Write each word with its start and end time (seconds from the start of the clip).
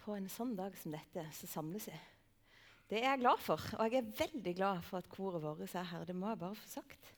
på 0.00 0.16
en 0.16 0.28
sånn 0.32 0.56
dag 0.58 0.74
som 0.80 0.94
dette 0.94 1.24
så 1.36 1.48
samles 1.50 1.88
vi. 1.90 1.98
Det 2.90 2.98
er 2.98 3.12
jeg 3.12 3.22
glad 3.22 3.42
for, 3.44 3.62
og 3.78 3.86
jeg 3.86 4.02
er 4.02 4.14
veldig 4.18 4.54
glad 4.58 4.82
for 4.82 4.98
at 4.98 5.10
koret 5.12 5.42
vårt 5.44 5.62
er 5.62 5.86
her. 5.92 6.06
Det 6.08 6.16
må 6.16 6.32
jeg 6.32 6.40
bare 6.40 6.58
få 6.58 6.70
sagt. 6.72 7.12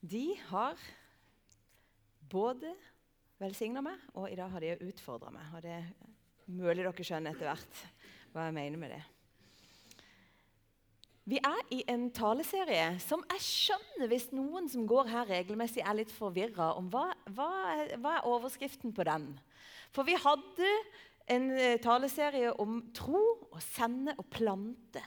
De 0.00 0.24
har 0.48 0.80
både 2.32 2.72
velsigna 3.42 3.82
meg, 3.84 4.00
og 4.16 4.30
i 4.30 4.38
dag 4.38 4.50
har 4.54 4.64
de 4.64 4.88
utfordra 4.88 5.32
meg. 5.34 5.50
Og 5.52 5.64
det 5.64 5.74
er 5.76 5.90
mulig 6.48 6.86
dere 6.86 7.04
skjønner 7.04 7.34
etter 7.34 7.50
hvert 7.50 7.82
hva 8.32 8.46
jeg 8.48 8.56
mener 8.56 8.80
med 8.80 8.94
det. 8.96 9.02
Vi 11.28 11.38
er 11.38 11.60
i 11.70 11.84
en 11.92 12.08
taleserie 12.10 12.96
som 13.04 13.20
jeg 13.30 13.44
skjønner 13.46 14.08
hvis 14.10 14.30
noen 14.34 14.66
som 14.72 14.88
går 14.90 15.10
her 15.12 15.28
regelmessig, 15.28 15.84
er 15.84 16.00
litt 16.00 16.10
forvirra 16.10 16.72
om 16.80 16.88
hva, 16.90 17.04
hva, 17.30 17.50
hva, 17.94 18.16
er 18.16 18.26
overskriften 18.26 18.94
på 18.96 19.06
den. 19.06 19.28
For 19.94 20.08
vi 20.08 20.16
hadde 20.18 20.72
en 21.30 21.50
eh, 21.54 21.78
taleserie 21.82 22.52
om 22.62 22.80
tro 22.96 23.20
og 23.50 23.60
sende 23.64 24.14
og 24.18 24.26
plante. 24.32 25.02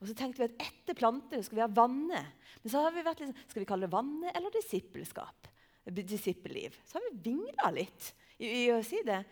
Og 0.00 0.10
så 0.10 0.16
tenkte 0.18 0.42
vi 0.42 0.48
at 0.50 0.66
etter 0.66 0.98
plante 0.98 1.40
skal 1.46 1.60
vi 1.60 1.64
ha 1.64 1.70
vanne. 1.70 2.24
Men 2.62 2.72
så 2.72 2.82
har 2.84 2.92
vi 2.94 3.04
vært 3.06 3.22
litt, 3.22 3.32
sånn, 3.32 3.48
skal 3.52 3.64
vi 3.64 3.68
kalle 3.70 3.86
det 3.86 3.94
vanne 3.94 4.34
eller 4.34 4.52
disippelskap? 4.54 5.48
Disippelliv. 5.84 6.76
Så 6.88 6.98
har 6.98 7.06
vi 7.08 7.30
vingla 7.30 7.70
litt 7.76 8.10
i, 8.38 8.48
i 8.48 8.66
å 8.74 8.82
si 8.84 9.00
det. 9.06 9.22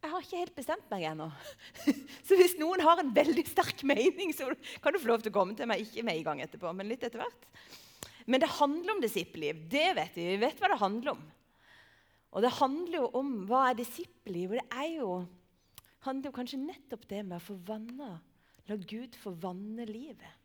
Jeg 0.00 0.12
har 0.14 0.24
ikke 0.24 0.40
helt 0.40 0.56
bestemt 0.56 0.86
meg 0.92 1.04
ennå. 1.10 1.26
Så 2.26 2.38
hvis 2.38 2.56
noen 2.60 2.80
har 2.86 3.02
en 3.02 3.12
veldig 3.14 3.44
sterk 3.50 3.82
mening, 3.84 4.32
så 4.32 4.48
kan 4.80 4.94
du 4.94 5.00
få 5.00 5.10
lov 5.10 5.24
til 5.24 5.32
å 5.32 5.36
komme 5.36 5.56
til 5.58 5.68
meg. 5.68 5.82
Ikke 5.84 6.06
med 6.06 6.20
i 6.20 6.24
gang 6.24 6.40
etterpå, 6.40 6.72
men 6.76 6.88
litt 6.88 7.04
etter 7.04 7.20
hvert. 7.20 7.50
Men 8.30 8.40
det 8.40 8.48
handler 8.56 8.94
om 8.94 9.02
disippelliv. 9.02 9.60
Det 9.68 9.90
vet 9.98 10.16
vi. 10.16 10.24
Vi 10.32 10.40
vet 10.40 10.62
hva 10.62 10.70
det 10.72 10.80
handler 10.80 11.12
om. 11.12 11.20
Og 12.30 12.44
det 12.44 12.54
handler 12.60 12.96
jo 13.00 13.10
om 13.18 13.30
hva 13.48 13.66
er 13.68 13.78
disippelliv. 13.80 14.54
Og 14.54 14.60
det 14.60 14.80
er 14.84 14.88
jo, 14.94 15.10
handler 16.06 16.34
kanskje 16.34 16.60
nettopp 16.62 17.06
det 17.10 17.22
med 17.26 17.38
å 17.38 17.44
få 17.44 17.56
vanna. 17.68 18.12
La 18.68 18.76
Gud 18.76 19.16
få 19.18 19.32
vanne 19.42 19.86
livet. 19.88 20.36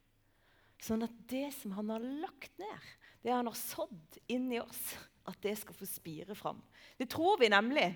Sånn 0.81 1.06
at 1.06 1.14
det 1.31 1.47
som 1.56 1.73
han 1.78 1.92
har 1.94 2.03
lagt 2.03 2.58
ned, 2.59 2.89
det 3.23 3.34
han 3.34 3.47
har 3.47 3.58
sådd 3.58 4.20
inni 4.31 4.59
oss, 4.62 4.95
at 5.25 5.39
det 5.42 5.56
skal 5.58 5.78
få 5.78 5.88
spire 5.89 6.36
fram. 6.38 6.59
Det 7.00 7.08
tror 7.09 7.39
vi 7.42 7.50
nemlig 7.50 7.88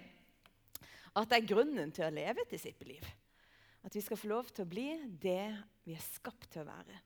at 1.14 1.30
det 1.30 1.40
er 1.40 1.50
grunnen 1.52 1.92
til 1.94 2.08
å 2.08 2.14
leve 2.14 2.46
et 2.46 2.56
disippelliv. 2.56 3.04
At 3.86 3.96
vi 3.96 4.02
skal 4.04 4.20
få 4.20 4.32
lov 4.32 4.50
til 4.52 4.66
å 4.66 4.70
bli 4.70 4.88
det 5.22 5.44
vi 5.86 5.96
er 5.96 6.04
skapt 6.04 6.50
til 6.54 6.64
å 6.64 6.70
være. 6.70 6.98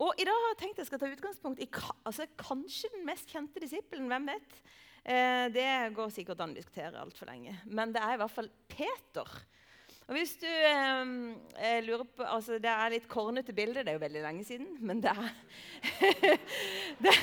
Og 0.00 0.16
I 0.16 0.24
dag 0.24 0.38
har 0.38 0.54
jeg 0.54 0.60
tenkt 0.62 0.80
jeg 0.80 0.88
skal 0.88 1.02
ta 1.02 1.10
utgangspunkt 1.12 1.60
i 1.60 1.68
altså, 2.08 2.24
kanskje 2.40 2.88
den 2.94 3.04
mest 3.08 3.28
kjente 3.32 3.60
disippelen. 3.60 4.08
Hvem 4.08 4.30
vet? 4.32 4.56
Eh, 5.04 5.46
det 5.54 5.70
går 5.96 6.12
sikkert 6.12 6.42
an 6.44 6.52
å 6.52 6.58
diskutere 6.58 7.00
altfor 7.00 7.30
lenge. 7.30 7.56
Men 7.66 7.94
det 7.94 8.02
er 8.04 8.16
i 8.16 8.20
hvert 8.20 8.34
fall 8.34 8.50
Peter. 8.68 9.40
Og 10.10 10.16
hvis 10.16 10.32
du 10.42 10.46
eh, 10.50 11.76
lurer 11.86 12.02
på, 12.02 12.24
altså 12.26 12.58
Det 12.58 12.70
er 12.70 12.90
litt 12.90 13.06
kornete 13.08 13.54
bilde, 13.54 13.84
det 13.86 13.92
er 13.92 13.98
jo 13.98 14.02
veldig 14.02 14.22
lenge 14.24 14.46
siden. 14.48 14.72
Men 14.82 15.02
det 15.04 15.12
er, 15.14 15.28
det, 17.06 17.14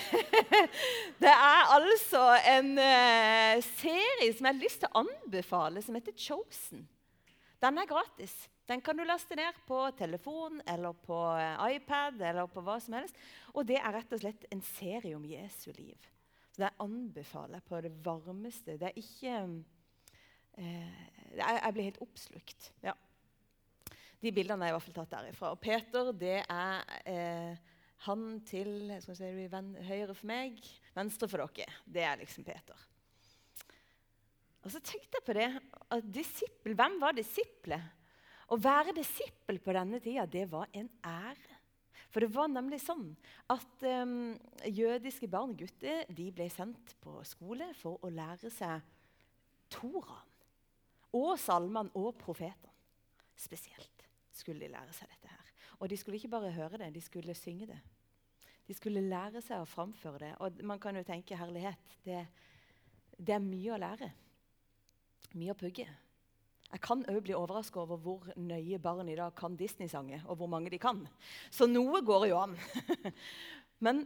det 1.19 1.33
er 1.33 1.73
altså 1.75 2.21
en 2.53 2.71
eh, 2.79 3.57
serie 3.73 4.29
som 4.31 4.47
jeg 4.47 4.53
har 4.53 4.61
lyst 4.61 4.85
til 4.85 4.93
å 4.93 5.03
anbefale, 5.03 5.83
som 5.83 5.99
heter 5.99 6.15
Chosen. 6.15 6.87
Den 7.59 7.81
er 7.81 7.89
gratis. 7.89 8.37
Den 8.67 8.79
kan 8.83 8.95
du 8.95 9.03
laste 9.07 9.35
ned 9.35 9.55
på 9.67 9.83
telefon 9.99 10.61
eller 10.67 10.95
på 10.95 11.19
eh, 11.35 11.75
iPad 11.75 12.21
eller 12.21 12.47
på 12.51 12.63
hva 12.63 12.79
som 12.83 12.95
helst. 13.01 13.19
Og 13.51 13.67
det 13.67 13.81
er 13.81 13.99
rett 13.99 14.15
og 14.15 14.23
slett 14.23 14.47
en 14.51 14.63
serie 14.63 15.15
om 15.15 15.27
Jesu 15.27 15.73
liv. 15.75 16.07
Så 16.57 16.63
det 16.63 16.73
anbefaler 16.81 17.59
jeg 17.59 17.69
på 17.69 17.79
det 17.85 17.91
varmeste. 18.01 18.79
Det 18.81 18.87
er 18.89 18.95
ikke 18.97 19.33
eh, 20.57 21.01
jeg, 21.37 21.73
blir 21.75 21.85
helt 21.85 22.01
oppslukt. 22.01 22.71
Ja. 22.81 22.95
De 24.17 24.31
bildene 24.33 24.65
er 24.65 24.73
i 24.73 24.73
hvert 24.73 24.85
fall 24.87 24.95
tatt 24.95 25.13
derifra. 25.13 25.51
Og 25.53 25.61
Peter, 25.61 26.09
det 26.17 26.39
er 26.41 26.95
eh, 27.05 27.75
han 28.07 28.23
til 28.49 28.89
skal 29.05 29.19
si, 29.19 29.29
høyre 29.85 30.15
for 30.17 30.29
meg, 30.33 30.57
venstre 30.97 31.29
for 31.29 31.45
dere. 31.45 31.77
Det 31.85 32.07
er 32.09 32.17
liksom 32.23 32.47
Peter. 32.49 32.87
Og 34.65 34.73
så 34.73 34.81
tenkte 34.81 35.21
jeg 35.21 35.27
på 35.29 35.37
det 35.37 35.51
at 35.93 36.09
disippel, 36.09 36.73
Hvem 36.73 36.97
var 37.05 37.13
disiplet? 37.21 37.93
Å 38.49 38.57
være 38.57 38.97
disippel 38.97 39.61
på 39.61 39.77
denne 39.77 40.01
tida, 40.01 40.25
det 40.25 40.47
var 40.49 40.73
en 40.73 40.89
ære. 41.05 41.56
For 42.11 42.23
det 42.23 42.31
var 42.33 42.49
nemlig 42.51 42.79
sånn 42.83 43.09
at 43.51 43.83
um, 44.03 44.35
jødiske 44.65 45.29
barn 45.31 45.53
og 45.53 45.59
gutter 45.61 46.05
ble 46.13 46.47
sendt 46.53 46.95
på 47.03 47.17
skole 47.27 47.71
for 47.77 48.01
å 48.05 48.11
lære 48.13 48.51
seg 48.53 48.93
Toraen 49.73 50.33
og 51.17 51.33
salmene 51.39 51.91
og 51.97 52.15
profetene. 52.19 52.73
Spesielt 53.37 54.05
skulle 54.33 54.65
de 54.65 54.71
lære 54.71 54.93
seg 54.95 55.09
dette. 55.11 55.29
her. 55.29 55.53
Og 55.79 55.89
de 55.89 55.97
skulle 55.97 56.17
ikke 56.17 56.31
bare 56.31 56.53
høre 56.55 56.79
det, 56.81 56.93
de 56.95 57.01
skulle 57.01 57.35
synge 57.37 57.67
det. 57.69 57.79
De 58.67 58.75
skulle 58.75 59.03
lære 59.03 59.41
seg 59.45 59.61
å 59.61 59.69
framføre 59.69 60.19
det. 60.25 60.33
Og 60.43 60.63
man 60.67 60.79
kan 60.79 60.97
jo 60.97 61.05
tenke 61.07 61.37
herlighet. 61.39 61.93
Det, 62.03 62.23
det 63.17 63.35
er 63.35 63.43
mye 63.43 63.75
å 63.75 63.79
lære. 63.79 64.09
Mye 65.37 65.53
å 65.53 65.59
pugge. 65.59 65.87
Jeg 66.67 66.83
kan 66.83 67.03
òg 67.07 67.21
bli 67.23 67.35
overraska 67.35 67.79
over 67.79 67.99
hvor 68.03 68.25
nøye 68.35 68.79
barn 68.83 69.07
i 69.07 69.15
dag 69.15 69.35
kan 69.37 69.55
Disney-sanger, 69.55 70.25
og 70.27 70.41
hvor 70.41 70.49
mange 70.51 70.71
de 70.73 70.79
kan. 70.81 70.99
Så 71.49 71.67
noe 71.69 72.01
går 72.05 72.27
jo 72.27 72.41
an. 72.41 72.57
men, 73.85 74.03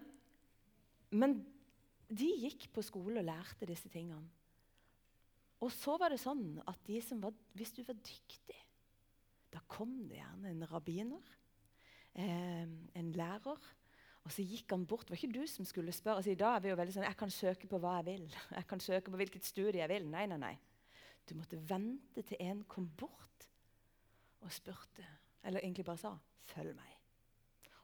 men 1.09 1.39
de 2.11 2.29
gikk 2.43 2.69
på 2.75 2.83
skole 2.85 3.23
og 3.23 3.27
lærte 3.27 3.65
disse 3.69 3.89
tingene. 3.89 4.29
Og 5.61 5.69
så 5.73 5.95
var 6.01 6.13
det 6.13 6.21
sånn 6.21 6.57
at 6.69 6.89
var, 7.21 7.33
hvis 7.57 7.73
du 7.77 7.83
var 7.85 7.97
dyktig, 7.97 8.57
da 9.51 9.61
kom 9.69 10.07
det 10.09 10.17
gjerne 10.21 10.53
en 10.53 10.65
rabbiner, 10.69 11.35
eh, 12.13 12.65
en 12.97 13.11
lærer. 13.13 13.69
Og 14.21 14.33
så 14.33 14.45
gikk 14.45 14.73
han 14.73 14.85
bort. 14.85 15.07
Det 15.07 15.15
var 15.15 15.21
ikke 15.21 15.39
du 15.39 15.47
som 15.49 15.65
skulle 15.65 15.93
spørre. 15.93 16.21
Altså, 16.21 16.31
I 16.31 16.39
dag 16.39 16.55
er 16.55 16.61
vi 16.61 16.69
jo 16.69 16.77
veldig 16.77 16.93
sånn 16.93 17.07
Jeg 17.07 17.17
kan 17.17 17.31
søke 17.33 17.69
på 17.69 17.79
hva 17.81 17.95
jeg 17.99 18.05
vil. 18.11 18.27
Jeg 18.57 18.67
kan 18.69 18.83
søke 18.83 19.09
på 19.09 19.17
hvilket 19.17 19.47
studie 19.47 19.81
jeg 19.81 19.89
vil. 19.89 20.05
Nei, 20.13 20.27
nei, 20.29 20.37
nei. 20.37 20.57
Du 21.31 21.37
måtte 21.39 21.61
vente 21.69 22.25
til 22.27 22.39
en 22.43 22.65
kom 22.67 22.89
bort 22.99 23.45
og 24.43 24.51
spurte. 24.51 25.05
Eller 25.43 25.63
egentlig 25.63 25.85
bare 25.85 25.97
sa 25.97 26.17
'følg 26.43 26.75
meg'. 26.75 26.97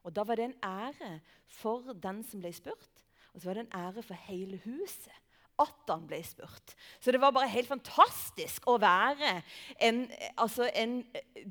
Og 0.04 0.16
Da 0.16 0.24
var 0.24 0.36
det 0.36 0.46
en 0.46 0.60
ære 0.64 1.20
for 1.48 1.94
den 1.94 2.24
som 2.24 2.40
ble 2.40 2.54
spurt, 2.54 3.06
og 3.34 3.42
så 3.42 3.50
var 3.50 3.54
det 3.54 3.66
en 3.66 3.80
ære 3.80 4.04
for 4.04 4.14
hele 4.14 4.58
huset 4.58 5.16
at 5.60 5.90
han 5.90 6.06
ble 6.08 6.24
spurt. 6.24 6.76
Så 7.00 7.12
det 7.12 7.22
var 7.22 7.32
bare 7.32 7.50
helt 7.50 7.68
fantastisk 7.68 8.68
å 8.68 8.78
være 8.78 9.42
en, 9.82 10.04
altså 10.38 10.70
en 10.76 11.00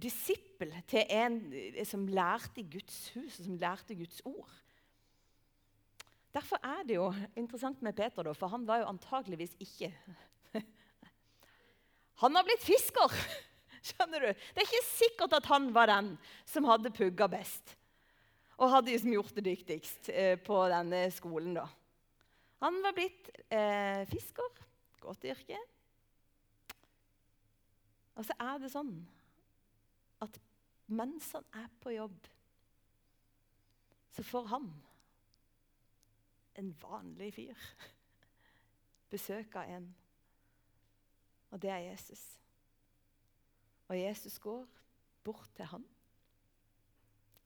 disippel 0.02 0.74
til 0.86 1.04
en 1.10 1.40
som 1.84 2.06
lærte 2.06 2.62
i 2.62 2.68
Guds 2.70 3.10
hus, 3.16 3.40
og 3.40 3.44
som 3.44 3.58
lærte 3.58 3.94
Guds 3.98 4.20
ord. 4.24 4.52
Derfor 6.34 6.60
er 6.62 6.84
det 6.86 6.98
jo 6.98 7.14
interessant 7.36 7.82
med 7.82 7.96
Peter, 7.96 8.32
for 8.32 8.52
han 8.52 8.66
var 8.66 8.78
jo 8.82 8.90
antageligvis 8.92 9.56
ikke 9.58 9.92
Han 12.22 12.36
har 12.36 12.46
blitt 12.46 12.64
fisker! 12.64 13.12
Skjønner 13.86 14.24
du? 14.24 14.30
Det 14.32 14.62
er 14.62 14.66
ikke 14.66 14.86
sikkert 14.88 15.36
at 15.38 15.48
han 15.50 15.68
var 15.74 15.90
den 15.90 16.14
som 16.48 16.66
hadde 16.66 16.94
pugga 16.94 17.28
best 17.30 17.76
og 18.56 18.72
hadde 18.72 18.88
liksom 18.88 19.12
gjort 19.12 19.34
det 19.36 19.44
dyktigst 19.44 20.08
eh, 20.08 20.34
på 20.40 20.56
denne 20.72 21.02
skolen. 21.12 21.58
da. 21.58 21.66
Han 22.64 22.78
var 22.84 22.94
blitt 22.96 23.28
eh, 23.52 24.06
fisker. 24.08 24.62
Godt 25.02 25.26
yrke. 25.28 25.58
Og 28.16 28.24
så 28.24 28.36
er 28.40 28.62
det 28.62 28.72
sånn 28.72 28.94
at 30.24 30.38
mens 30.88 31.28
han 31.36 31.44
er 31.60 31.68
på 31.82 31.92
jobb, 31.92 32.16
så 34.16 34.24
får 34.24 34.46
han, 34.54 34.70
en 36.56 36.70
vanlig 36.80 37.28
fyr, 37.36 37.64
besøk 39.12 39.58
av 39.60 39.68
en. 39.76 39.90
Og 41.50 41.62
det 41.62 41.70
er 41.70 41.84
Jesus. 41.90 42.22
Og 43.88 44.00
Jesus 44.00 44.38
går 44.38 44.66
bort 45.24 45.50
til 45.56 45.64
han 45.64 45.84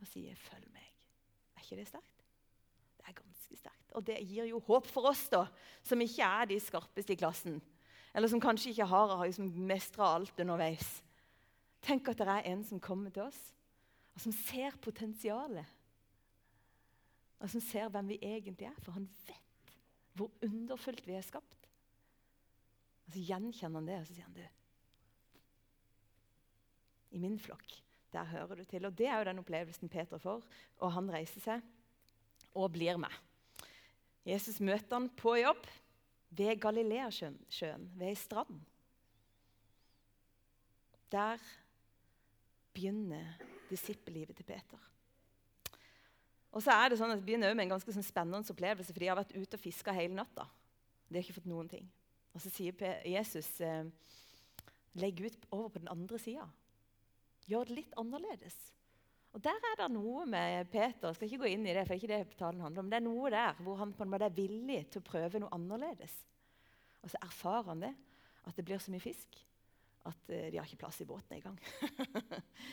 og 0.01 0.07
sier, 0.07 0.35
'Følg 0.35 0.69
meg'. 0.73 0.93
Er 1.57 1.61
ikke 1.61 1.77
det 1.77 1.89
sterkt? 1.89 2.25
Det 2.99 3.09
er 3.09 3.13
ganske 3.13 3.57
sterkt. 3.57 3.93
Og 3.93 4.07
det 4.07 4.17
gir 4.29 4.45
jo 4.45 4.59
håp 4.61 4.87
for 4.87 5.11
oss, 5.11 5.29
da, 5.29 5.47
som 5.83 6.01
ikke 6.01 6.23
er 6.23 6.45
de 6.45 6.61
skarpeste 6.61 7.13
i 7.13 7.17
klassen. 7.17 7.63
Eller 8.15 8.29
som 8.29 8.41
kanskje 8.41 8.71
ikke 8.71 8.87
har 8.87 9.25
liksom, 9.25 9.51
mestra 9.67 10.15
alt 10.15 10.41
underveis. 10.41 11.03
Tenk 11.83 12.09
at 12.09 12.19
det 12.19 12.29
er 12.29 12.49
en 12.53 12.65
som 12.65 12.81
kommer 12.81 13.11
til 13.11 13.23
oss, 13.23 13.55
og 14.15 14.21
som 14.21 14.33
ser 14.33 14.77
potensialet. 14.83 15.67
Og 17.41 17.51
som 17.51 17.61
ser 17.61 17.89
hvem 17.89 18.09
vi 18.09 18.19
egentlig 18.23 18.67
er, 18.67 18.81
for 18.81 18.93
han 18.93 19.09
vet 19.27 19.77
hvor 20.13 20.31
underfullt 20.43 21.07
vi 21.07 21.15
er 21.17 21.25
skapt. 21.25 21.60
Og 23.11 23.15
Så 23.17 23.25
gjenkjenner 23.27 23.81
han 23.81 23.89
det, 23.91 23.99
og 23.99 24.07
så 24.07 24.15
sier 24.15 24.29
han 24.29 24.37
du 24.39 24.45
I 27.11 27.19
min 27.19 27.39
flokk, 27.43 27.73
der 28.15 28.29
hører 28.31 28.61
du 28.61 28.65
til. 28.71 28.87
Og 28.87 28.95
det 28.95 29.09
er 29.11 29.19
jo 29.19 29.27
den 29.27 29.43
opplevelsen 29.43 29.91
Peter 29.91 30.23
får. 30.23 30.45
Og 30.79 30.93
han 30.95 31.11
reiser 31.11 31.43
seg 31.43 31.65
og 32.55 32.71
blir 32.71 33.01
med. 33.03 33.11
Jesus 34.23 34.61
møter 34.63 34.95
han 34.95 35.09
på 35.19 35.35
jobb 35.41 35.67
ved 36.39 36.61
Galileasjøen, 36.63 37.41
ved 37.99 38.07
ei 38.13 38.15
strand. 38.15 38.61
Der 41.11 41.43
begynner 42.71 43.35
disippellivet 43.73 44.39
til 44.39 44.47
Peter. 44.47 44.79
Og 46.55 46.63
så 46.63 46.79
er 46.79 46.91
Det 46.91 46.99
sånn 46.99 47.11
at 47.11 47.19
det 47.19 47.27
begynner 47.27 47.55
med 47.59 47.67
en 47.67 47.75
ganske 47.75 47.91
sånn 47.95 48.07
spennende 48.07 48.55
opplevelse, 48.55 48.95
for 48.95 49.03
de 49.03 49.11
har 49.11 49.19
vært 49.19 49.35
ute 49.35 49.59
og 49.59 49.63
fiska 49.67 49.95
hele 49.99 50.15
natta. 50.15 50.47
De 51.09 51.19
har 51.19 51.27
ikke 51.27 51.41
fått 51.41 51.51
noen 51.51 51.71
ting. 51.71 51.91
Og 52.35 52.43
så 52.43 52.53
sier 52.53 52.77
Jesus 53.09 53.49
eh, 53.65 53.87
legg 55.01 55.23
ut 55.25 55.47
over 55.51 55.71
på 55.75 55.83
den 55.83 55.91
andre 55.93 56.19
sida. 56.23 56.47
Gjør 57.51 57.71
det 57.71 57.79
litt 57.81 57.97
annerledes. 57.99 58.59
Og 59.31 59.43
Der 59.43 59.63
er 59.71 59.77
det 59.79 59.91
noe 59.95 60.25
med 60.27 60.71
Peter 60.73 61.11
jeg 61.11 61.19
skal 61.19 61.29
ikke 61.29 61.45
gå 61.45 61.51
inn 61.53 61.67
i 61.67 61.75
det, 61.75 61.85
for 61.87 61.95
det 61.95 61.99
er 61.99 62.01
ikke 62.03 62.33
det 62.33 62.39
talen 62.39 62.63
handler 62.65 62.83
om, 62.83 62.91
det 62.91 62.99
er 62.99 63.05
noe 63.05 63.31
der 63.31 63.61
hvor 63.63 63.79
han 63.79 63.93
på 63.95 64.03
en 64.03 64.11
måte 64.11 64.27
er 64.27 64.35
villig 64.35 64.81
til 64.91 65.03
å 65.03 65.07
prøve 65.07 65.43
noe 65.43 65.55
annerledes. 65.55 66.17
Og 67.01 67.13
så 67.13 67.21
erfarer 67.23 67.71
han 67.71 67.85
det, 67.87 67.93
at 68.49 68.59
det 68.59 68.67
blir 68.67 68.83
så 68.83 68.93
mye 68.93 69.05
fisk 69.05 69.39
at 70.09 70.33
uh, 70.33 70.49
de 70.51 70.57
har 70.57 70.67
ikke 70.67 70.81
plass 70.83 70.99
i 71.05 71.07
båten 71.07 71.37
engang. 71.37 71.59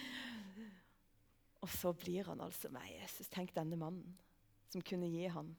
og 1.64 1.70
så 1.76 1.94
blir 1.94 2.30
han 2.32 2.42
altså 2.42 2.72
med 2.74 2.88
Jesus. 2.90 3.30
Tenk 3.30 3.54
denne 3.56 3.78
mannen 3.80 4.18
som 4.72 4.84
kunne 4.84 5.10
gi 5.12 5.28
ham 5.32 5.54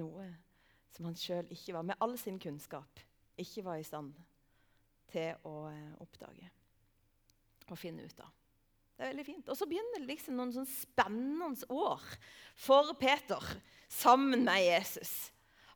noe 0.00 0.26
som 0.94 1.06
han 1.08 1.16
sjøl 1.18 1.48
ikke 1.54 1.74
var, 1.76 1.86
med 1.86 1.98
all 2.02 2.16
sin 2.20 2.38
kunnskap, 2.42 3.00
ikke 3.40 3.64
var 3.66 3.80
i 3.80 3.86
stand 3.86 4.12
til 5.10 5.32
å 5.48 5.54
uh, 5.70 6.02
oppdage 6.02 6.50
og 7.70 7.78
finne 7.78 8.04
ut 8.06 8.22
av. 8.22 8.30
Det 9.00 9.06
er 9.06 9.12
veldig 9.14 9.24
fint. 9.24 9.46
Og 9.48 9.56
så 9.56 9.66
begynner 9.70 10.02
det 10.02 10.10
liksom 10.10 10.36
noen 10.36 10.52
sånn 10.52 10.68
spennende 10.68 11.68
år 11.72 12.02
for 12.58 12.90
Peter 13.00 13.44
sammen 13.88 14.42
med 14.44 14.60
Jesus. 14.60 15.30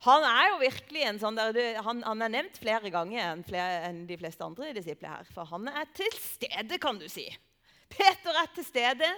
Han 0.05 0.26
er 0.28 0.50
jo 0.50 0.58
virkelig 0.61 1.06
en 1.08 1.20
sånn 1.22 1.38
der, 1.38 1.78
han, 1.87 2.02
han, 2.05 2.20
er 2.26 2.32
nevnt 2.34 2.58
flere 2.60 2.90
ganger 2.93 3.22
enn, 3.22 3.44
flere, 3.46 3.78
enn 3.88 4.02
de 4.10 4.19
fleste 4.20 4.44
andre 4.44 4.75
disipler 4.76 5.14
her. 5.14 5.31
For 5.32 5.49
han 5.49 5.70
er 5.70 5.88
til 5.96 6.12
stede, 6.20 6.76
kan 6.82 7.00
du 7.00 7.06
si. 7.08 7.25
Peter 7.88 8.37
er 8.43 8.50
til 8.52 8.67
stede 8.69 9.08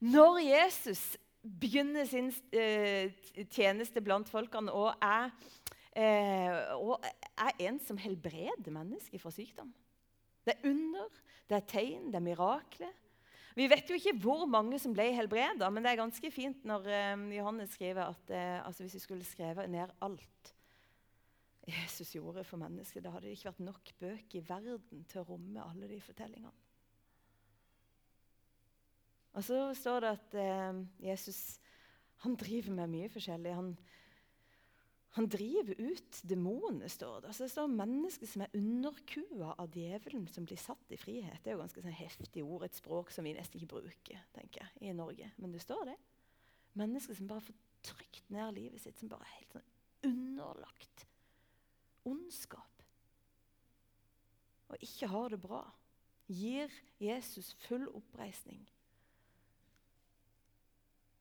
når 0.00 0.40
Jesus 0.46 1.02
begynner 1.44 2.08
sin 2.08 2.30
eh, 2.56 3.12
tjeneste 3.52 4.02
blant 4.04 4.28
folkene 4.32 4.72
og 4.72 4.94
er, 5.04 5.30
eh, 5.92 6.72
og 6.76 7.04
er 7.36 7.64
en 7.68 7.78
som 7.84 8.00
helbreder 8.00 8.72
mennesker 8.72 9.20
fra 9.20 9.32
sykdom. 9.34 9.72
Det 10.44 10.56
er 10.56 10.68
under, 10.70 11.08
det 11.48 11.58
er 11.58 11.66
tegn, 11.68 12.08
det 12.12 12.20
er 12.20 12.24
mirakler. 12.24 12.94
Vi 13.54 13.68
vet 13.70 13.86
jo 13.86 13.94
ikke 13.94 14.16
hvor 14.24 14.48
mange 14.50 14.80
som 14.82 14.96
ble 14.96 15.12
helbreda, 15.14 15.68
men 15.70 15.84
det 15.84 15.92
er 15.92 16.00
ganske 16.00 16.30
fint 16.34 16.64
når 16.66 16.90
eh, 16.90 17.28
Johannes 17.36 17.76
skriver 17.76 18.08
at 18.08 18.34
altså 18.64 18.84
hvis 18.84 18.98
vi 18.98 19.04
skulle 19.04 19.28
skrevet 19.28 19.70
ned 19.70 19.92
alt 20.02 20.54
Jesus 21.64 22.10
gjorde 22.12 22.42
for 22.44 22.60
mennesker, 22.60 23.00
da 23.00 23.14
hadde 23.14 23.28
det 23.28 23.38
ikke 23.38 23.48
vært 23.48 23.64
nok 23.64 23.92
bøker 24.00 24.36
i 24.36 24.44
verden 24.44 25.04
til 25.08 25.22
å 25.22 25.28
romme 25.30 25.64
alle 25.64 25.88
de 25.88 25.96
fortellingene. 26.04 26.63
Og 29.34 29.44
så 29.44 29.58
står 29.74 30.04
det 30.04 30.14
at 30.14 30.38
eh, 30.38 30.80
Jesus 31.10 31.60
han 32.24 32.38
driver 32.40 32.72
med 32.78 32.92
mye 32.94 33.10
forskjellig. 33.12 33.52
Han 33.54 33.74
han 35.14 35.28
driver 35.30 35.78
ut 35.78 36.16
demoner, 36.26 36.88
står 36.90 37.20
det. 37.20 37.28
Altså, 37.28 37.44
det 37.44 37.52
står 37.52 37.68
mennesker 37.70 38.26
som 38.26 38.42
er 38.42 38.56
underkua 38.58 39.52
av 39.62 39.76
djevelen, 39.78 40.24
som 40.26 40.42
blir 40.42 40.58
satt 40.58 40.90
i 40.90 40.98
frihet. 40.98 41.38
Det 41.44 41.52
er 41.52 41.54
jo 41.54 41.60
ganske 41.60 41.84
sånn 41.84 41.94
heftig 41.94 42.42
ord, 42.42 42.64
et 42.66 42.74
språk 42.74 43.12
som 43.14 43.22
vi 43.22 43.36
nesten 43.36 43.60
ikke 43.60 43.76
bruker 43.76 44.24
tenker 44.34 44.64
jeg, 44.64 44.72
i 44.82 44.96
Norge. 44.98 45.28
Men 45.38 45.54
det 45.54 45.62
står 45.62 45.84
det. 45.92 45.94
Mennesker 46.82 47.14
som 47.14 47.30
bare 47.30 47.46
får 47.46 47.60
trykt 47.86 48.34
ned 48.34 48.58
livet 48.58 48.82
sitt, 48.82 48.98
som 48.98 49.12
bare 49.12 49.22
er 49.28 49.36
helt 49.36 49.54
sånn 49.54 49.70
underlagt 50.10 51.06
ondskap. 52.10 52.82
Og 54.74 54.82
ikke 54.82 55.12
har 55.14 55.30
det 55.30 55.38
bra. 55.46 55.62
Gir 56.26 56.74
Jesus 56.98 57.54
full 57.68 57.86
oppreisning. 57.94 58.66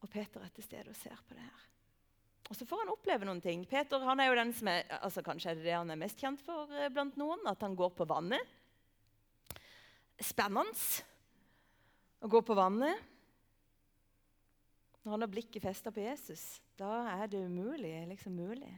Og 0.03 0.11
Peter 0.11 0.43
er 0.43 0.51
til 0.51 0.65
stede 0.65 0.91
og 0.91 0.99
ser 0.99 1.19
på 1.27 1.37
det 1.37 1.45
her. 1.45 1.69
Og 2.51 2.57
så 2.57 2.67
får 2.67 2.83
han 2.83 2.91
oppleve 2.91 3.27
noen 3.27 3.39
ting. 3.41 3.63
Peter 3.69 4.03
han 4.03 4.19
er 4.19 4.29
jo 4.29 4.35
den 4.37 4.51
som 4.55 4.67
er, 4.69 4.83
altså 4.99 5.23
Kanskje 5.25 5.53
er 5.53 5.59
det 5.59 5.67
det 5.69 5.77
han 5.77 5.93
er 5.93 5.99
mest 5.99 6.19
kjent 6.19 6.43
for 6.43 6.71
eh, 6.75 6.91
blant 6.91 7.15
noen, 7.19 7.41
at 7.49 7.63
han 7.63 7.77
går 7.79 7.93
på 7.95 8.07
vannet. 8.09 8.51
Spennende 10.21 10.75
å 12.23 12.29
gå 12.31 12.43
på 12.45 12.55
vannet. 12.55 12.99
Når 15.03 15.15
han 15.15 15.25
har 15.25 15.31
blikket 15.31 15.63
festa 15.63 15.91
på 15.91 16.03
Jesus, 16.03 16.43
da 16.79 16.91
er 17.17 17.31
det 17.31 17.41
umulig, 17.43 17.95
liksom 18.07 18.35
mulig. 18.39 18.71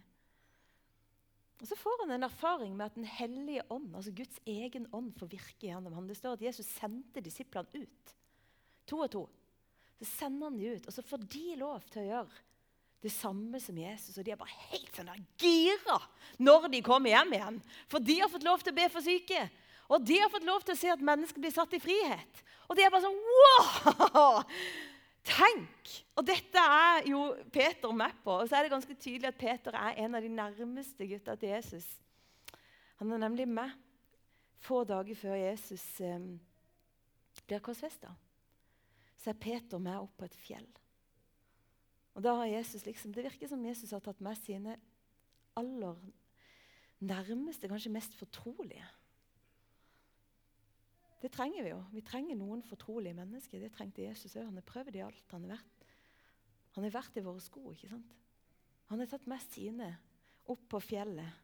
Og 1.62 1.68
Så 1.70 1.78
får 1.80 2.02
han 2.04 2.16
en 2.16 2.28
erfaring 2.28 2.74
med 2.76 2.86
at 2.86 2.96
Den 2.96 3.06
hellige 3.06 3.64
ånd, 3.70 3.96
altså 3.96 4.12
Guds 4.12 4.40
egen 4.46 4.88
ånd, 4.94 5.14
får 5.18 5.30
virke 5.32 5.68
gjennom 5.68 5.94
ham. 5.94 6.08
Det 6.08 6.18
står 6.18 6.38
at 6.38 6.48
Jesus 6.48 6.70
sendte 6.80 7.24
disiplene 7.24 7.86
ut, 7.86 8.16
to 8.86 9.00
og 9.00 9.12
to. 9.12 9.24
Så 10.00 10.08
sender 10.10 10.50
han 10.50 10.60
de 10.60 10.74
ut, 10.76 10.88
og 10.88 10.94
så 10.94 11.04
får 11.06 11.24
de 11.32 11.46
lov 11.60 11.86
til 11.92 12.04
å 12.04 12.10
gjøre 12.10 12.42
det 13.06 13.12
samme 13.14 13.60
som 13.62 13.78
Jesus. 13.78 14.18
Og 14.18 14.26
de 14.26 14.34
er 14.34 14.40
bare 14.40 14.64
helt 14.72 14.98
sånn 14.98 15.12
der 15.12 15.22
gira 15.40 16.00
når 16.42 16.68
de 16.74 16.82
kommer 16.86 17.14
hjem 17.14 17.36
igjen. 17.38 17.62
For 17.92 18.04
de 18.04 18.18
har 18.24 18.32
fått 18.32 18.48
lov 18.48 18.64
til 18.64 18.74
å 18.74 18.80
be 18.80 18.90
for 18.92 19.06
syke. 19.06 19.46
Og 19.94 20.02
de 20.02 20.18
har 20.18 20.32
fått 20.34 20.48
lov 20.48 20.66
til 20.66 20.74
å 20.74 20.80
se 20.80 20.90
at 20.92 21.06
mennesker 21.06 21.44
blir 21.44 21.54
satt 21.54 21.76
i 21.78 21.82
frihet. 21.82 22.42
Og 22.66 22.78
de 22.78 22.86
er 22.86 22.92
bare 22.94 23.06
sånn 23.06 23.22
Wow! 23.22 24.42
Tenk! 25.26 25.94
Og 26.18 26.26
dette 26.26 26.62
er 26.62 27.08
jo 27.10 27.22
Peter 27.54 27.94
med 27.94 28.18
på. 28.26 28.40
Og 28.42 28.50
så 28.50 28.58
er 28.58 28.66
det 28.66 28.74
ganske 28.74 28.98
tydelig 28.98 29.32
at 29.32 29.40
Peter 29.40 29.78
er 29.78 30.02
en 30.04 30.18
av 30.18 30.26
de 30.26 30.34
nærmeste 30.34 31.08
gutta 31.10 31.38
til 31.40 31.54
Jesus. 31.56 31.88
Han 33.02 33.14
er 33.14 33.24
nemlig 33.26 33.48
med 33.50 33.74
få 34.66 34.84
dager 34.88 35.18
før 35.18 35.38
Jesus 35.38 35.84
eh, 36.02 36.30
blir 37.46 37.62
korsfesta. 37.62 38.14
Så 39.20 39.32
er 39.32 39.40
Peter 39.40 39.82
med 39.82 39.98
opp 40.00 40.18
på 40.20 40.28
et 40.28 40.38
fjell. 40.38 40.68
Og 42.16 42.24
da 42.24 42.36
har 42.40 42.52
Jesus 42.52 42.86
liksom, 42.86 43.14
Det 43.14 43.26
virker 43.26 43.50
som 43.52 43.64
Jesus 43.66 43.92
har 43.92 44.04
tatt 44.04 44.22
med 44.24 44.38
sine 44.40 44.78
aller 45.56 45.98
nærmeste, 47.04 47.68
kanskje 47.72 47.92
mest 47.92 48.16
fortrolige. 48.16 48.86
Det 51.22 51.32
trenger 51.34 51.64
vi 51.64 51.72
jo. 51.72 51.80
Vi 51.92 52.04
trenger 52.06 52.38
noen 52.38 52.62
fortrolige 52.64 53.16
mennesker. 53.18 53.60
Det 53.60 53.72
trengte 53.74 54.04
Jesus 54.04 54.36
òg. 54.36 54.46
Han 54.46 54.60
har 54.60 54.68
prøvd 54.68 54.98
i 55.00 55.04
alt. 55.04 55.24
Han 55.32 55.48
har, 55.48 55.58
vært, 55.58 55.88
han 56.76 56.86
har 56.86 56.94
vært 56.94 57.18
i 57.18 57.24
våre 57.26 57.42
sko. 57.42 57.64
ikke 57.74 57.90
sant? 57.90 58.12
Han 58.92 59.02
har 59.02 59.10
tatt 59.10 59.26
med 59.32 59.42
sine 59.48 59.90
opp 60.54 60.68
på 60.70 60.82
fjellet. 60.84 61.42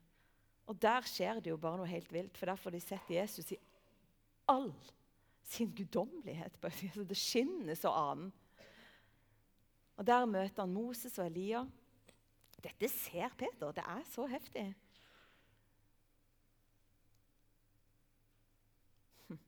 Og 0.70 0.78
der 0.78 1.08
skjer 1.10 1.42
det 1.42 1.50
jo 1.50 1.60
bare 1.60 1.82
noe 1.82 1.90
helt 1.90 2.12
vilt. 2.14 2.38
For 2.38 2.52
derfor 2.52 2.70
har 2.70 2.78
de 2.78 2.84
sett 2.84 3.10
Jesus 3.12 3.56
i 3.56 3.60
all 4.52 4.70
sin 5.51 5.72
guddommelighet. 5.75 6.55
Det 6.62 7.17
skinner 7.17 7.75
så 7.75 7.91
annen. 7.91 8.31
Og 10.00 10.08
Der 10.08 10.25
møter 10.25 10.63
han 10.63 10.74
Moses 10.74 11.20
og 11.20 11.27
Elia. 11.27 11.65
Dette 12.62 12.89
ser 12.89 13.34
Peter. 13.38 13.74
Det 13.75 13.84
er 13.84 14.01
så 14.13 14.25
heftig. 14.29 14.63
Hm. 19.27 19.39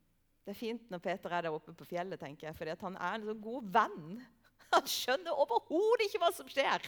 Det 0.45 0.53
er 0.53 0.59
fint 0.59 0.91
når 0.91 1.01
Peter 1.01 1.33
er 1.33 1.47
der 1.47 1.55
oppe 1.55 1.73
på 1.77 1.87
fjellet, 1.89 2.19
tenker 2.21 2.49
jeg, 2.49 2.57
fordi 2.57 2.75
han 2.83 2.99
er 2.99 3.17
en 3.17 3.27
så 3.29 3.35
god 3.47 3.73
venn. 3.79 4.21
Han 4.73 4.87
skjønner 4.89 5.37
overhodet 5.37 6.07
ikke 6.07 6.21
hva 6.23 6.31
som 6.33 6.47
skjer, 6.49 6.85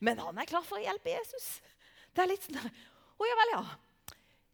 men 0.00 0.20
han 0.22 0.38
er 0.40 0.48
klar 0.48 0.64
for 0.64 0.78
å 0.78 0.84
hjelpe 0.84 1.12
Jesus. 1.12 1.58
Det 2.16 2.24
er 2.24 2.30
litt 2.30 2.46
sånn 2.46 2.56
Å 2.56 3.28
ja 3.28 3.36
vel, 3.40 3.52
ja. 3.52 3.64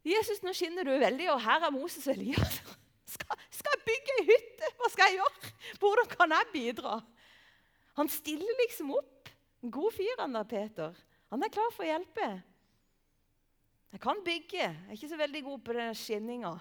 Jesus, 0.03 0.41
nå 0.43 0.51
skinner 0.55 0.87
du 0.87 0.91
veldig, 0.99 1.29
og 1.31 1.41
her 1.43 1.63
er 1.63 1.71
Moses 1.71 2.07
og 2.07 2.15
Elias. 2.15 2.59
Skal, 3.13 3.42
bygge 3.87 4.15
ei 4.19 4.25
hytte? 4.29 4.71
Hva 4.79 4.89
skal 4.91 5.11
jeg 5.11 5.19
gjøre? 5.19 5.51
Hvordan 5.81 6.09
kan 6.13 6.35
jeg 6.35 6.49
bidra? 6.53 6.95
Han 7.99 8.09
stiller 8.09 8.61
liksom 8.63 8.95
opp. 8.97 9.29
En 9.63 9.71
god 9.71 9.95
fyr, 9.95 10.15
han 10.19 10.35
der 10.35 10.49
Peter. 10.49 10.97
Han 11.31 11.45
er 11.45 11.53
klar 11.53 11.71
for 11.75 11.85
å 11.85 11.91
hjelpe. 11.91 12.27
Jeg 13.93 14.01
kan 14.03 14.19
bygge. 14.25 14.63
Jeg 14.63 14.89
er 14.89 14.97
ikke 14.97 15.11
så 15.13 15.19
veldig 15.21 15.43
god 15.45 15.63
på 15.63 15.77
den 15.77 15.97
skinninga. 15.97 16.53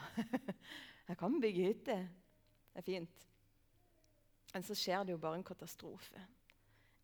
Jeg 1.08 1.18
kan 1.18 1.34
bygge 1.42 1.64
hytte. 1.66 1.96
Det 2.72 2.80
er 2.80 2.84
fint. 2.86 3.24
Men 4.52 4.64
så 4.64 4.76
skjer 4.76 5.02
det 5.04 5.16
jo 5.16 5.20
bare 5.20 5.40
en 5.40 5.44
katastrofe 5.44 6.20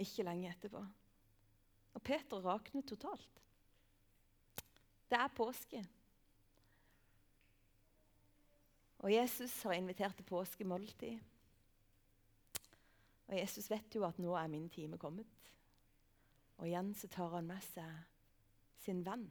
ikke 0.03 0.25
lenge 0.27 0.51
etterpå. 0.53 0.81
Og 1.97 2.03
Peter 2.05 2.43
rakner 2.45 2.85
totalt. 2.87 3.43
Det 5.09 5.19
er 5.19 5.35
påske. 5.35 5.83
Og 8.99 9.13
Jesus 9.13 9.55
har 9.63 9.79
invitert 9.79 10.17
til 10.19 10.27
påskemåltid. 10.27 11.19
Og 13.29 13.37
Jesus 13.37 13.69
vet 13.71 13.95
jo 13.95 14.05
at 14.09 14.19
nå 14.19 14.33
er 14.37 14.51
min 14.51 14.69
time 14.73 14.99
kommet. 14.99 15.53
Og 16.59 16.67
igjen 16.67 16.91
så 16.97 17.11
tar 17.13 17.37
han 17.37 17.47
med 17.47 17.63
seg 17.71 17.93
sin 18.83 19.05
venn 19.07 19.27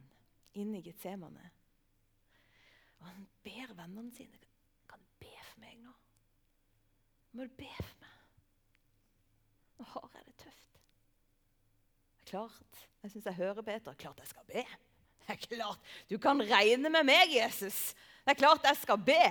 inn 0.56 0.72
i 0.76 0.82
Getsemane. 0.84 1.50
Og 2.98 3.08
han 3.10 3.26
ber 3.44 3.74
vennene 3.78 4.14
sine 4.14 4.40
Kan 4.88 5.02
du 5.02 5.10
be 5.20 5.34
for 5.50 5.60
meg 5.62 5.76
nå? 5.82 5.92
Må 7.36 7.44
du 7.46 7.52
be 7.58 7.68
for 7.76 8.00
meg? 8.00 8.14
Nå 9.78 9.86
har 9.92 10.08
jeg 10.16 10.24
det 10.26 10.36
tøft. 10.46 10.80
Det 12.16 12.24
er 12.24 12.30
klart, 12.32 12.84
Jeg 13.02 13.10
syns 13.12 13.26
jeg 13.26 13.38
hører 13.38 13.62
Peter. 13.62 13.94
Klart 13.94 14.18
jeg 14.18 14.32
skal 14.32 14.48
be. 14.48 14.64
Det 15.22 15.34
er 15.36 15.44
klart, 15.44 15.92
Du 16.10 16.18
kan 16.18 16.40
regne 16.40 16.90
med 16.90 17.04
meg, 17.04 17.30
Jesus. 17.36 17.92
Det 18.24 18.32
er 18.32 18.40
klart 18.40 18.64
jeg 18.64 18.76
skal 18.80 18.98
be. 18.98 19.22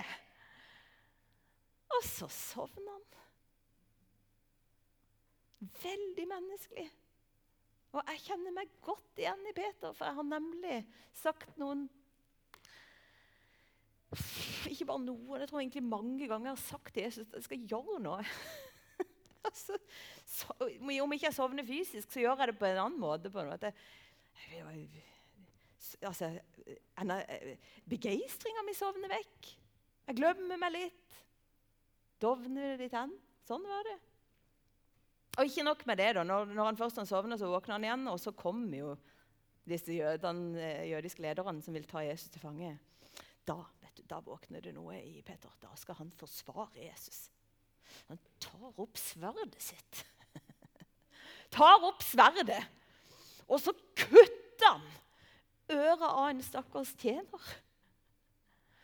Og 1.96 2.04
så 2.04 2.28
sovner 2.32 2.92
han. 2.92 3.04
Veldig 5.58 6.26
menneskelig. 6.30 6.88
Og 7.96 8.10
jeg 8.12 8.24
kjenner 8.28 8.54
meg 8.54 8.74
godt 8.86 9.22
igjen 9.22 9.48
i 9.50 9.56
Peter, 9.58 9.94
for 9.96 10.06
jeg 10.06 10.18
har 10.20 10.28
nemlig 10.28 10.82
sagt 11.18 11.56
noen 11.58 11.88
Ikke 14.70 14.86
bare 14.88 15.02
noen, 15.02 15.42
jeg 15.42 15.50
tror 15.50 15.62
egentlig 15.62 15.84
mange 15.88 16.28
ganger 16.30 16.52
jeg 16.52 16.58
har 16.58 16.64
sagt 16.64 16.94
til 16.94 17.08
Jesus 17.08 17.28
at 17.30 17.40
jeg 17.40 17.48
skal 17.48 17.66
gjøre 17.72 17.98
noe. 18.04 18.24
altså, 19.48 19.80
så, 20.28 20.54
om 20.60 21.16
ikke 21.16 21.28
jeg 21.30 21.36
sovner 21.36 21.68
fysisk, 21.68 22.12
så 22.12 22.22
gjør 22.22 22.44
jeg 22.44 22.52
det 22.52 22.58
på 22.60 22.70
en 22.70 22.82
annen 22.84 23.02
måte. 23.02 23.32
på 23.34 23.44
noe. 23.48 23.72
Jeg, 24.54 24.88
altså, 26.02 26.32
Begeistringa 27.90 28.64
mi 28.68 28.76
sovner 28.78 29.12
vekk. 29.16 29.52
Jeg 30.08 30.20
glemmer 30.22 30.60
meg 30.62 30.76
litt. 30.76 31.20
Dovner 32.22 32.74
det 32.74 32.86
litt 32.86 32.96
hen. 32.98 33.14
Sånn 33.48 33.66
var 33.68 33.86
det. 33.88 33.98
Og 35.38 35.46
ikke 35.46 35.66
nok 35.68 35.86
med 35.86 36.00
det. 36.02 36.10
da, 36.18 36.26
Når, 36.26 36.52
når 36.54 36.72
han 36.72 36.80
først 36.80 37.02
sovner, 37.06 37.38
så 37.38 37.50
våkner 37.52 37.78
han 37.78 37.86
igjen. 37.86 38.08
Og 38.12 38.20
så 38.22 38.34
kommer 38.36 38.78
jo 38.78 38.96
disse 39.68 39.94
jødene, 39.94 40.60
eh, 40.64 40.86
jødiske 40.92 41.22
lederne 41.22 41.62
som 41.62 41.76
vil 41.76 41.86
ta 41.88 42.02
Jesus 42.06 42.32
til 42.34 42.42
fange. 42.42 42.74
Da, 43.48 43.60
du, 43.96 44.04
da 44.10 44.20
våkner 44.24 44.64
det 44.64 44.74
noe 44.76 44.98
i 45.02 45.22
Peter. 45.26 45.52
Da 45.62 45.74
skal 45.80 46.00
han 46.02 46.12
forsvare 46.18 46.88
Jesus. 46.88 47.28
Han 48.10 48.20
tar 48.44 48.72
opp 48.74 48.98
sverdet 49.00 49.62
sitt. 49.64 50.04
tar 51.56 51.86
opp 51.88 52.04
sverdet, 52.04 52.64
og 53.48 53.62
så 53.64 53.72
kutter 53.96 54.68
han 54.68 54.84
øret 55.72 56.04
av 56.08 56.26
en 56.30 56.44
stakkars 56.44 56.92
tjener. 57.00 57.54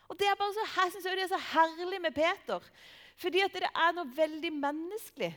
Og 0.08 0.20
Det 0.20 0.28
er 0.28 0.38
bare 0.40 0.54
så, 0.56 0.66
jeg 0.68 0.94
syns 0.94 1.08
det 1.08 1.24
er 1.26 1.32
så 1.32 1.42
herlig 1.54 2.00
med 2.04 2.16
Peter, 2.16 2.66
fordi 3.20 3.44
det 3.54 3.68
er 3.70 3.96
noe 3.96 4.10
veldig 4.16 4.52
menneskelig 4.58 5.32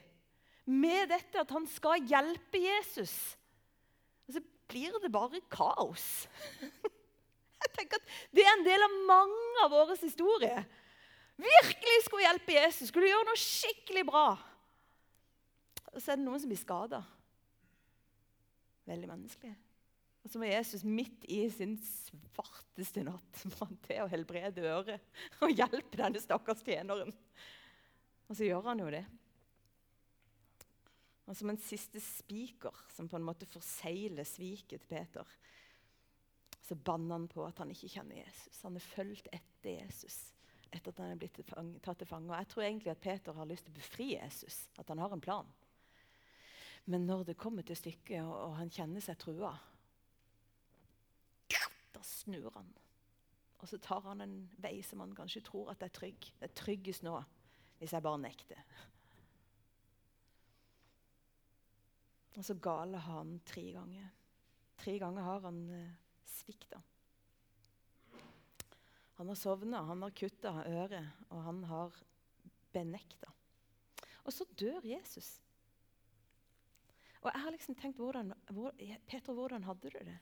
med 0.67 1.11
dette 1.13 1.43
at 1.43 1.53
han 1.55 1.67
skal 1.71 2.03
hjelpe 2.09 2.59
Jesus. 2.59 3.15
Og 4.27 4.37
så 4.37 4.43
blir 4.71 4.97
det 5.03 5.13
bare 5.15 5.43
kaos. 5.53 6.27
Jeg 7.63 7.73
tenker 7.75 8.01
at 8.01 8.17
Det 8.35 8.45
er 8.45 8.53
en 8.55 8.67
del 8.67 8.85
av 8.85 8.97
mange 9.09 9.65
av 9.65 9.73
våre 9.75 9.97
historier. 10.01 10.65
Virkelig 11.37 11.97
skulle 12.07 12.25
hjelpe 12.25 12.57
Jesus, 12.57 12.89
skulle 12.91 13.11
gjøre 13.11 13.29
noe 13.29 13.41
skikkelig 13.41 14.07
bra. 14.09 14.27
Og 15.93 16.01
så 16.01 16.13
er 16.13 16.19
det 16.19 16.27
noen 16.27 16.41
som 16.41 16.51
blir 16.51 16.61
skada. 16.61 17.03
Veldig 18.89 19.11
menneskelig. 19.11 19.55
Og 20.27 20.33
så 20.33 20.41
må 20.43 20.49
Jesus 20.49 20.83
midt 20.83 21.25
i 21.31 21.45
sin 21.55 21.77
svarteste 21.79 23.05
natt 23.07 23.45
til 23.87 24.01
å 24.03 24.09
helbrede 24.11 24.65
øret 24.67 25.45
og 25.45 25.53
hjelpe 25.55 26.01
denne 26.01 26.23
stakkars 26.23 26.65
tjeneren. 26.67 27.13
Og 28.27 28.37
så 28.37 28.49
gjør 28.49 28.69
han 28.71 28.83
jo 28.83 28.91
det. 28.91 29.05
Og 31.27 31.35
som 31.35 31.51
en 31.51 31.59
siste 31.59 32.01
spiker 32.03 32.85
som 32.95 33.09
på 33.11 33.19
en 33.19 33.27
måte 33.27 33.49
forsegler 33.51 34.27
sviket 34.27 34.83
til 34.83 34.91
Peter, 34.91 35.37
så 36.67 36.75
banner 36.75 37.15
han 37.15 37.29
på 37.31 37.45
at 37.47 37.59
han 37.63 37.71
ikke 37.71 37.91
kjenner 37.95 38.21
Jesus. 38.21 38.63
Han 38.67 38.79
er 38.79 38.89
fulgt 38.95 39.31
etter 39.35 39.79
Jesus 39.79 40.25
etter 40.75 40.93
at 40.93 41.03
han 41.03 41.13
er 41.15 41.21
blitt 41.21 41.39
tatt 41.85 42.01
til 42.01 42.09
fange. 42.09 42.31
Og 42.31 42.37
jeg 42.41 42.51
tror 42.51 42.65
egentlig 42.67 42.93
at 42.93 43.03
Peter 43.03 43.37
har 43.37 43.49
lyst 43.49 43.67
til 43.67 43.75
å 43.75 43.79
befri 43.79 44.09
Jesus, 44.15 44.67
at 44.81 44.91
han 44.93 45.01
har 45.03 45.15
en 45.15 45.23
plan. 45.23 45.49
Men 46.87 47.07
når 47.09 47.25
det 47.31 47.39
kommer 47.41 47.67
til 47.67 47.79
stykket, 47.79 48.21
og, 48.23 48.35
og 48.49 48.57
han 48.61 48.73
kjenner 48.73 49.03
seg 49.03 49.19
trua, 49.23 49.53
da 51.95 52.03
snur 52.05 52.51
han. 52.55 52.69
Og 53.57 53.71
så 53.71 53.79
tar 53.83 54.05
han 54.05 54.23
en 54.23 54.37
vei 54.63 54.79
som 54.85 55.01
han 55.03 55.15
kanskje 55.17 55.45
tror 55.47 55.73
at 55.73 55.83
er 55.87 55.95
trygg. 55.95 56.29
Det 56.39 56.51
er 56.51 56.59
tryggest 56.59 57.07
nå 57.07 57.17
hvis 57.79 57.93
jeg 57.93 58.05
bare 58.05 58.21
nekter. 58.23 58.61
Og 62.37 62.45
så 62.45 62.57
gale 62.61 63.01
han 63.01 63.39
tre 63.49 63.65
ganger. 63.73 64.11
Tre 64.77 64.99
ganger 65.01 65.25
har 65.25 65.41
han 65.49 65.63
eh, 65.73 65.95
svikta. 66.29 66.83
Han 69.17 69.33
har 69.33 69.39
sovna, 69.41 69.81
han 69.89 70.03
har 70.05 70.13
kutta 70.13 70.53
øret, 70.69 71.07
og 71.33 71.43
han 71.43 71.63
har 71.65 71.95
benekta. 72.73 73.33
Og 74.29 74.33
så 74.33 74.45
dør 74.61 74.85
Jesus. 74.85 75.39
Og 77.23 77.31
jeg 77.31 77.43
har 77.43 77.55
liksom 77.55 77.79
tenkt 77.81 77.99
hvordan, 77.99 78.35
hvor, 78.53 78.75
Peter, 79.09 79.33
hvordan 79.33 79.65
hadde 79.65 79.91
du 79.91 79.99
det? 79.99 80.19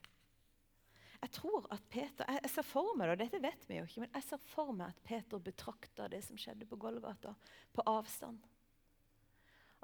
Jeg 1.21 1.31
tror 1.35 1.65
at 1.73 1.83
Peter, 1.89 2.27
jeg, 2.27 2.41
jeg 2.43 2.51
ser 2.53 2.67
for 2.67 2.95
meg 2.97 3.13
og 3.13 3.19
dette 3.19 3.41
vet 3.43 3.67
vi 3.69 3.79
jo 3.79 3.87
ikke, 3.87 4.03
men 4.03 4.13
jeg 4.17 4.27
ser 4.27 4.41
for 4.51 4.73
meg 4.75 4.93
at 4.93 5.03
Peter 5.05 5.41
betrakta 5.41 6.09
det 6.11 6.21
som 6.25 6.39
skjedde 6.39 6.67
på 6.69 6.79
Golgata, 6.79 7.33
på 7.73 7.85
avstand. 7.89 8.39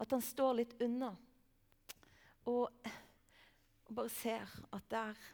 At 0.01 0.13
han 0.15 0.23
står 0.25 0.57
litt 0.59 0.75
unna 0.81 1.11
og, 2.49 2.89
og 3.85 3.93
bare 3.93 4.09
ser 4.09 4.57
at 4.73 4.89
der 4.91 5.29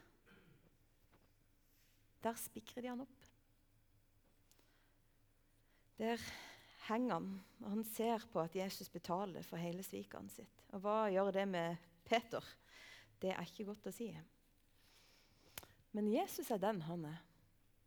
Der 2.18 2.34
spikrer 2.34 2.82
de 2.82 2.88
han 2.90 3.00
opp. 3.04 3.26
Der 5.98 6.22
henger 6.88 7.14
han, 7.14 7.28
og 7.62 7.68
han 7.70 7.84
ser 7.86 8.24
på 8.32 8.40
at 8.42 8.56
Jesus 8.58 8.90
betaler 8.90 9.46
for 9.46 9.60
hele 9.62 9.84
sviket 9.86 10.32
sitt. 10.34 10.64
Og 10.74 10.82
hva 10.82 10.96
gjør 11.14 11.30
det 11.36 11.44
med 11.46 11.78
Peter? 12.04 12.42
Det 13.22 13.30
er 13.30 13.46
ikke 13.46 13.68
godt 13.70 13.86
å 13.86 13.94
si. 13.94 14.10
Men 15.96 16.10
Jesus 16.12 16.50
er 16.52 16.60
den 16.62 16.82
han 16.86 17.06
er. 17.08 17.18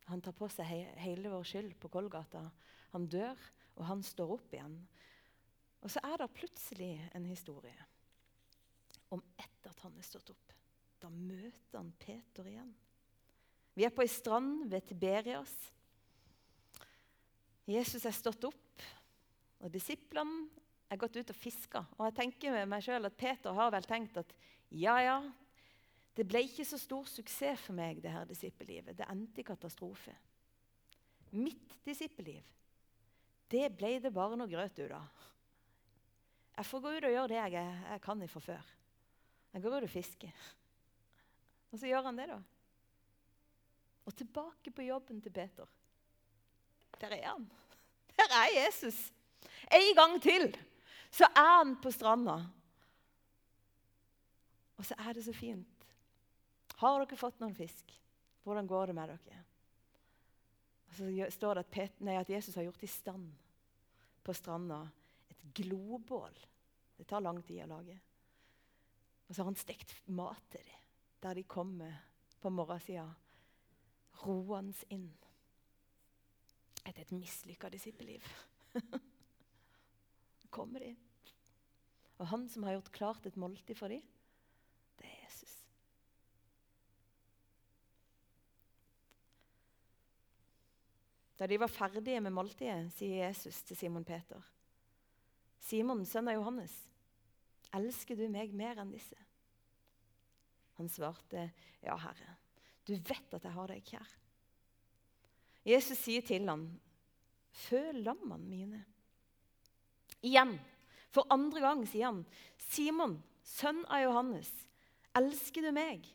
Han 0.10 0.22
tar 0.24 0.36
på 0.36 0.50
seg 0.52 0.68
he 0.68 0.80
hele 1.04 1.32
vår 1.32 1.46
skyld 1.48 1.76
på 1.80 1.92
Golgata. 1.94 2.48
Han 2.92 3.08
dør, 3.08 3.38
og 3.78 3.86
han 3.88 4.02
står 4.04 4.34
opp 4.36 4.56
igjen. 4.56 4.76
Og 5.82 5.94
så 5.94 6.02
er 6.06 6.18
det 6.22 6.34
plutselig 6.36 6.94
en 7.16 7.26
historie 7.26 7.88
om 9.12 9.22
etter 9.36 9.72
at 9.72 9.84
han 9.86 9.96
er 9.98 10.08
stått 10.08 10.32
opp. 10.34 10.54
Da 11.02 11.10
møter 11.12 11.80
han 11.80 11.92
Peter 12.00 12.48
igjen. 12.48 12.72
Vi 13.74 13.86
er 13.88 13.94
på 13.96 14.04
ei 14.04 14.12
strand 14.12 14.68
ved 14.72 14.86
Tiberias. 14.88 15.54
Jesus 17.72 18.06
er 18.06 18.16
stått 18.16 18.44
opp, 18.48 18.84
og 19.62 19.72
disiplene 19.72 20.50
er 20.92 21.00
gått 21.00 21.16
ut 21.16 21.32
og 21.32 21.38
fiska. 21.38 21.86
Og 21.98 22.06
jeg 22.10 22.18
tenker 22.18 22.56
med 22.56 22.70
meg 22.74 22.84
selv 22.84 23.08
at 23.08 23.18
Peter 23.18 23.56
har 23.56 23.72
vel 23.74 23.88
tenkt 23.88 24.20
at 24.20 24.34
ja, 24.72 24.98
ja, 25.04 25.18
det 26.16 26.26
ble 26.28 26.44
ikke 26.44 26.66
så 26.68 26.80
stor 26.80 27.08
suksess 27.08 27.68
for 27.68 27.78
meg, 27.78 28.02
det 28.04 28.12
her 28.12 28.28
disippellivet. 28.28 28.98
Det 28.98 29.08
endte 29.10 29.42
i 29.42 29.48
katastrofe. 29.48 30.14
Mitt 31.32 31.78
disippelliv, 31.88 32.44
det 33.52 33.70
ble 33.76 33.94
det 34.04 34.12
bare 34.16 34.36
noe 34.40 34.52
grøt 34.52 34.80
ut 34.80 34.96
av. 34.96 35.28
Jeg 36.58 36.68
får 36.68 36.84
gå 36.84 36.92
ut 36.92 37.08
og 37.08 37.14
gjøre 37.16 37.30
det 37.32 37.38
jeg, 37.40 37.76
jeg 37.88 38.02
kan 38.04 38.24
fra 38.30 38.42
før. 38.44 38.74
Jeg 39.52 39.64
går 39.64 39.78
ut 39.78 39.88
og 39.88 39.92
fisker. 39.92 40.42
Og 41.72 41.80
så 41.80 41.88
gjør 41.88 42.10
han 42.10 42.20
det, 42.20 42.28
da. 42.32 42.40
Og 44.06 44.16
tilbake 44.18 44.74
på 44.76 44.84
jobben 44.84 45.22
til 45.24 45.32
Peter. 45.32 45.68
Der 47.00 47.16
er 47.16 47.28
han. 47.30 47.48
Der 48.18 48.36
er 48.36 48.52
Jesus. 48.56 49.00
En 49.72 49.96
gang 49.96 50.20
til 50.22 50.52
så 51.12 51.28
er 51.36 51.58
han 51.58 51.76
på 51.82 51.92
stranda. 51.92 52.38
Og 54.78 54.86
så 54.86 54.96
er 54.98 55.14
det 55.14 55.26
så 55.26 55.34
fint. 55.36 55.81
Har 56.82 56.98
dere 57.04 57.20
fått 57.20 57.42
noen 57.42 57.56
fisk? 57.56 57.92
Hvordan 58.42 58.68
går 58.70 58.90
det 58.90 58.96
med 58.98 59.12
dere? 59.14 59.42
Og 60.90 60.96
så 60.98 61.10
står 61.32 61.56
det 61.56 61.66
at, 61.66 61.72
Pet, 61.72 62.00
nei, 62.04 62.18
at 62.20 62.30
Jesus 62.30 62.58
har 62.58 62.66
gjort 62.66 62.84
i 62.84 62.90
stand 62.90 63.30
på 64.26 64.34
stranda 64.36 64.82
et 65.32 65.44
globål. 65.62 66.40
Det 66.98 67.06
tar 67.10 67.24
lang 67.24 67.40
tid 67.46 67.64
å 67.64 67.70
lage. 67.72 67.98
Og 69.28 69.36
så 69.36 69.44
har 69.44 69.52
han 69.52 69.60
stekt 69.60 69.94
mat 70.12 70.42
til 70.52 70.66
dem 70.66 70.78
der 71.22 71.38
de 71.38 71.44
kommer 71.46 72.00
på 72.42 72.50
morgensida, 72.50 73.06
roende 74.24 74.74
inn 74.90 75.06
etter 76.82 77.04
et 77.04 77.14
mislykka 77.14 77.70
disippelliv. 77.70 78.26
kommer 80.52 80.84
de. 80.84 80.96
Og 82.18 82.26
han 82.34 82.50
som 82.50 82.66
har 82.66 82.80
gjort 82.80 82.92
klart 82.98 83.30
et 83.30 83.38
måltid 83.40 83.78
for 83.78 83.94
dem, 83.94 84.02
Da 91.42 91.48
de 91.50 91.58
var 91.58 91.72
ferdige 91.74 92.20
med 92.22 92.36
måltidet, 92.38 92.92
sier 92.94 93.24
Jesus 93.24 93.64
til 93.66 93.74
Simon 93.74 94.04
Peter. 94.06 94.44
Simon, 95.58 96.04
sønn 96.06 96.28
av 96.30 96.36
Johannes, 96.38 96.74
elsker 97.74 98.20
du 98.20 98.28
meg 98.30 98.52
mer 98.54 98.78
enn 98.78 98.92
disse? 98.94 99.18
Han 100.78 100.90
svarte, 100.94 101.48
ja, 101.82 101.96
Herre, 101.98 102.36
du 102.86 102.94
vet 102.94 103.34
at 103.34 103.48
jeg 103.48 103.56
har 103.56 103.74
deg 103.74 103.90
kjær. 103.90 104.12
Jesus 105.66 106.04
sier 106.04 106.28
til 106.30 106.46
ham, 106.46 106.68
føl 107.64 108.04
lammene 108.06 108.46
mine. 108.46 108.84
Igjen, 110.22 110.54
for 111.10 111.26
andre 111.34 111.64
gang, 111.66 111.82
sier 111.90 112.12
han, 112.12 112.22
Simon, 112.68 113.18
sønn 113.42 113.82
av 113.90 114.04
Johannes, 114.04 114.54
elsker 115.18 115.66
du 115.66 115.74
meg? 115.74 116.06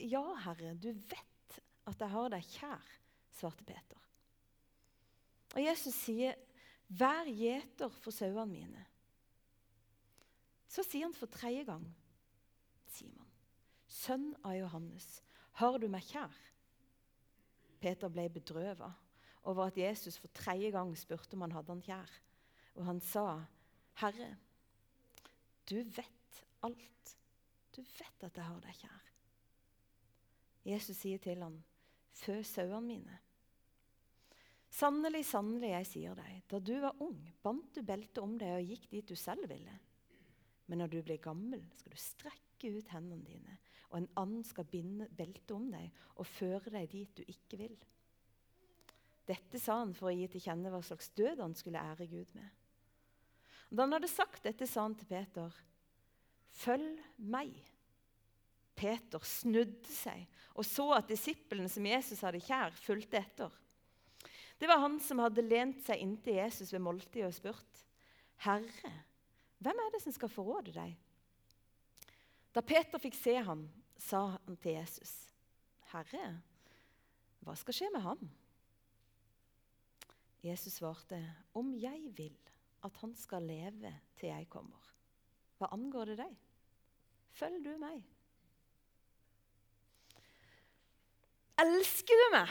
Ja, 0.00 0.24
Herre, 0.46 0.72
du 0.80 0.94
vet 0.96 1.60
at 1.92 2.00
jeg 2.00 2.12
har 2.16 2.32
deg 2.32 2.50
kjær 2.56 2.96
svarte 3.40 3.66
Peter. 3.66 3.98
Og 5.56 5.64
Jesus 5.64 5.96
sier 5.96 6.38
Vær 6.90 7.28
gjeter 7.30 7.92
for 8.02 8.10
sauene 8.10 8.50
mine. 8.50 8.80
Så 10.70 10.82
sier 10.86 11.06
han 11.06 11.14
for 11.14 11.30
tredje 11.30 11.62
gang, 11.68 11.84
Simon, 12.90 13.28
sønn 13.86 14.32
av 14.46 14.56
Johannes, 14.58 15.06
har 15.58 15.78
du 15.78 15.86
meg 15.90 16.02
kjær? 16.08 16.34
Peter 17.80 18.10
ble 18.12 18.26
bedrøvet 18.34 19.06
over 19.50 19.70
at 19.70 19.78
Jesus 19.78 20.18
for 20.20 20.30
tredje 20.36 20.70
gang 20.74 20.92
spurte 20.98 21.38
om 21.38 21.46
han 21.46 21.54
hadde 21.54 21.72
han 21.72 21.84
kjær. 21.86 22.12
Og 22.78 22.84
han 22.86 23.00
sa, 23.00 23.44
'Herre, 24.02 24.36
du 25.70 25.82
vet 25.82 26.44
alt. 26.62 27.16
Du 27.76 27.82
vet 27.82 28.26
at 28.26 28.36
jeg 28.36 28.44
har 28.44 28.60
deg 28.60 28.74
kjær.' 28.82 29.10
Jesus 30.64 30.96
sier 30.96 31.18
til 31.18 31.42
ham, 31.42 31.62
'Fø 32.12 32.42
sauene 32.42 32.86
mine.' 32.86 33.18
Sannelig, 34.70 35.24
sannelig, 35.26 35.72
jeg 35.72 35.86
sier 35.88 36.18
deg, 36.18 36.42
da 36.50 36.60
du 36.62 36.76
var 36.82 36.98
ung, 37.02 37.18
bandt 37.42 37.74
du 37.74 37.82
beltet 37.86 38.20
om 38.22 38.36
deg 38.38 38.54
og 38.54 38.68
gikk 38.70 38.86
dit 38.92 39.08
du 39.10 39.16
selv 39.18 39.48
ville. 39.50 39.74
Men 40.70 40.84
når 40.84 40.92
du 40.92 41.00
blir 41.02 41.18
gammel, 41.22 41.64
skal 41.74 41.90
du 41.90 41.98
strekke 41.98 42.70
ut 42.76 42.92
hendene 42.94 43.26
dine, 43.26 43.56
og 43.90 43.98
en 43.98 44.10
annen 44.22 44.44
skal 44.46 44.68
binde 44.70 45.08
beltet 45.18 45.50
om 45.56 45.66
deg 45.72 45.90
og 46.14 46.28
føre 46.30 46.70
deg 46.70 46.86
dit 46.92 47.16
du 47.18 47.24
ikke 47.26 47.58
vil. 47.58 47.74
Dette 49.26 49.58
sa 49.62 49.80
han 49.80 49.94
for 49.94 50.10
å 50.10 50.14
gi 50.14 50.28
til 50.30 50.44
kjenne 50.44 50.70
hva 50.70 50.80
slags 50.86 51.10
død 51.18 51.42
han 51.42 51.56
skulle 51.58 51.82
ære 51.82 52.06
Gud 52.10 52.30
med. 52.38 52.46
Da 53.70 53.84
han 53.84 53.94
hadde 53.94 54.10
sagt 54.10 54.46
dette, 54.46 54.66
sa 54.66 54.86
han 54.86 54.96
til 54.98 55.10
Peter, 55.10 55.50
'Følg 56.50 56.98
meg.' 57.18 57.58
Peter 58.74 59.20
snudde 59.20 59.92
seg 59.92 60.24
og 60.54 60.64
så 60.64 60.86
at 60.96 61.10
disiplene 61.10 61.68
som 61.68 61.84
Jesus 61.84 62.22
hadde 62.24 62.40
kjær, 62.40 62.72
fulgte 62.80 63.18
etter. 63.20 63.52
Det 64.60 64.68
var 64.68 64.82
han 64.82 64.98
som 65.00 65.22
hadde 65.24 65.44
lent 65.46 65.80
seg 65.86 66.02
inntil 66.04 66.36
Jesus 66.36 66.72
ved 66.74 66.82
måltidet 66.84 67.30
og 67.30 67.34
spurt, 67.34 67.84
'Herre, 68.44 68.92
hvem 69.58 69.78
er 69.80 69.92
det 69.94 70.02
som 70.02 70.12
skal 70.12 70.28
forråde 70.28 70.74
deg?' 70.74 70.98
Da 72.54 72.60
Peter 72.60 72.98
fikk 72.98 73.14
se 73.14 73.34
ham, 73.40 73.70
sa 73.96 74.36
han 74.36 74.56
til 74.56 74.72
Jesus, 74.72 75.28
'Herre, 75.92 76.42
hva 77.40 77.56
skal 77.56 77.74
skje 77.74 77.88
med 77.92 78.04
ham?' 78.04 78.30
Jesus 80.44 80.76
svarte, 80.76 81.36
'Om 81.54 81.74
jeg 81.80 82.12
vil 82.16 82.36
at 82.84 82.96
han 82.96 83.14
skal 83.14 83.42
leve 83.42 83.94
til 84.16 84.28
jeg 84.28 84.48
kommer.' 84.50 84.90
Hva 85.58 85.68
angår 85.72 86.04
det 86.04 86.18
deg? 86.18 86.36
Følg 87.36 87.64
du 87.64 87.74
meg. 87.76 88.00
Elsker 91.60 92.16
du 92.16 92.26
meg? 92.32 92.48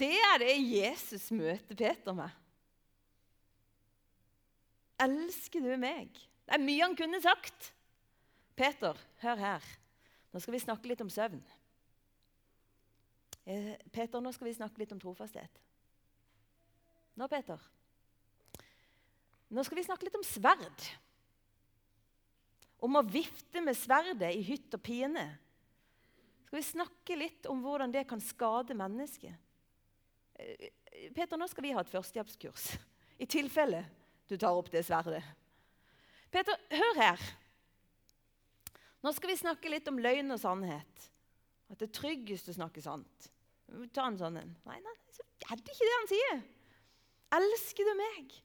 Det 0.00 0.16
er 0.16 0.38
det 0.40 0.54
Jesus 0.64 1.28
møter 1.34 1.76
Peter 1.76 2.16
med. 2.16 2.32
Elsker 5.00 5.64
du 5.64 5.74
meg? 5.80 6.12
Det 6.44 6.56
er 6.56 6.62
mye 6.62 6.84
han 6.84 6.96
kunne 6.96 7.20
sagt. 7.22 7.72
Peter, 8.56 8.96
hør 9.22 9.40
her. 9.40 9.66
Nå 10.32 10.40
skal 10.40 10.54
vi 10.56 10.62
snakke 10.62 10.88
litt 10.88 11.02
om 11.04 11.10
søvn. 11.12 11.40
Eh, 13.44 13.74
Peter, 13.92 14.22
nå 14.22 14.32
skal 14.36 14.48
vi 14.50 14.56
snakke 14.56 14.80
litt 14.82 14.92
om 14.94 15.00
trofasthet. 15.02 15.60
Nå, 17.16 17.28
Peter. 17.28 17.60
Nå 19.50 19.64
skal 19.66 19.80
vi 19.80 19.86
snakke 19.86 20.06
litt 20.06 20.16
om 20.16 20.24
sverd. 20.24 20.88
Om 22.80 23.00
å 23.00 23.04
vifte 23.04 23.60
med 23.64 23.76
sverdet 23.76 24.32
i 24.36 24.44
hytt 24.46 24.76
og 24.76 24.84
pine. 24.84 25.26
Skal 26.46 26.60
vi 26.60 26.66
snakke 26.66 27.18
litt 27.18 27.48
om 27.50 27.60
hvordan 27.64 27.92
det 27.92 28.06
kan 28.08 28.22
skade 28.24 28.76
mennesket? 28.76 29.49
Eh, 30.40 31.10
Peter, 31.14 31.36
nå 31.36 31.48
skal 31.50 31.66
vi 31.66 31.74
ha 31.76 31.82
et 31.84 31.92
førstehjelpskurs. 31.92 32.72
I 33.20 33.28
tilfelle 33.28 33.84
du 34.30 34.36
tar 34.38 34.56
opp 34.56 34.70
det 34.72 34.82
sverdet. 34.86 35.22
Peter, 36.30 36.56
hør 36.72 37.00
her. 37.00 37.24
Nå 39.04 39.12
skal 39.16 39.32
vi 39.32 39.40
snakke 39.40 39.72
litt 39.72 39.88
om 39.90 39.98
løgn 40.00 40.32
og 40.34 40.40
sannhet. 40.42 41.08
At 41.70 41.80
det 41.80 41.88
er 41.88 41.96
tryggest 41.96 42.50
å 42.50 42.56
snakke 42.56 42.82
sant. 42.84 43.30
Ta 43.94 44.06
en 44.08 44.18
sånn 44.18 44.38
en. 44.40 44.54
Nei, 44.66 44.78
nei, 44.82 44.96
så 45.14 45.24
er 45.46 45.58
det 45.58 45.74
ikke 45.74 45.86
det 45.86 45.96
han 45.96 46.10
sier. 46.10 46.40
Elsker 47.40 47.86
du 47.86 47.92
meg? 47.98 48.38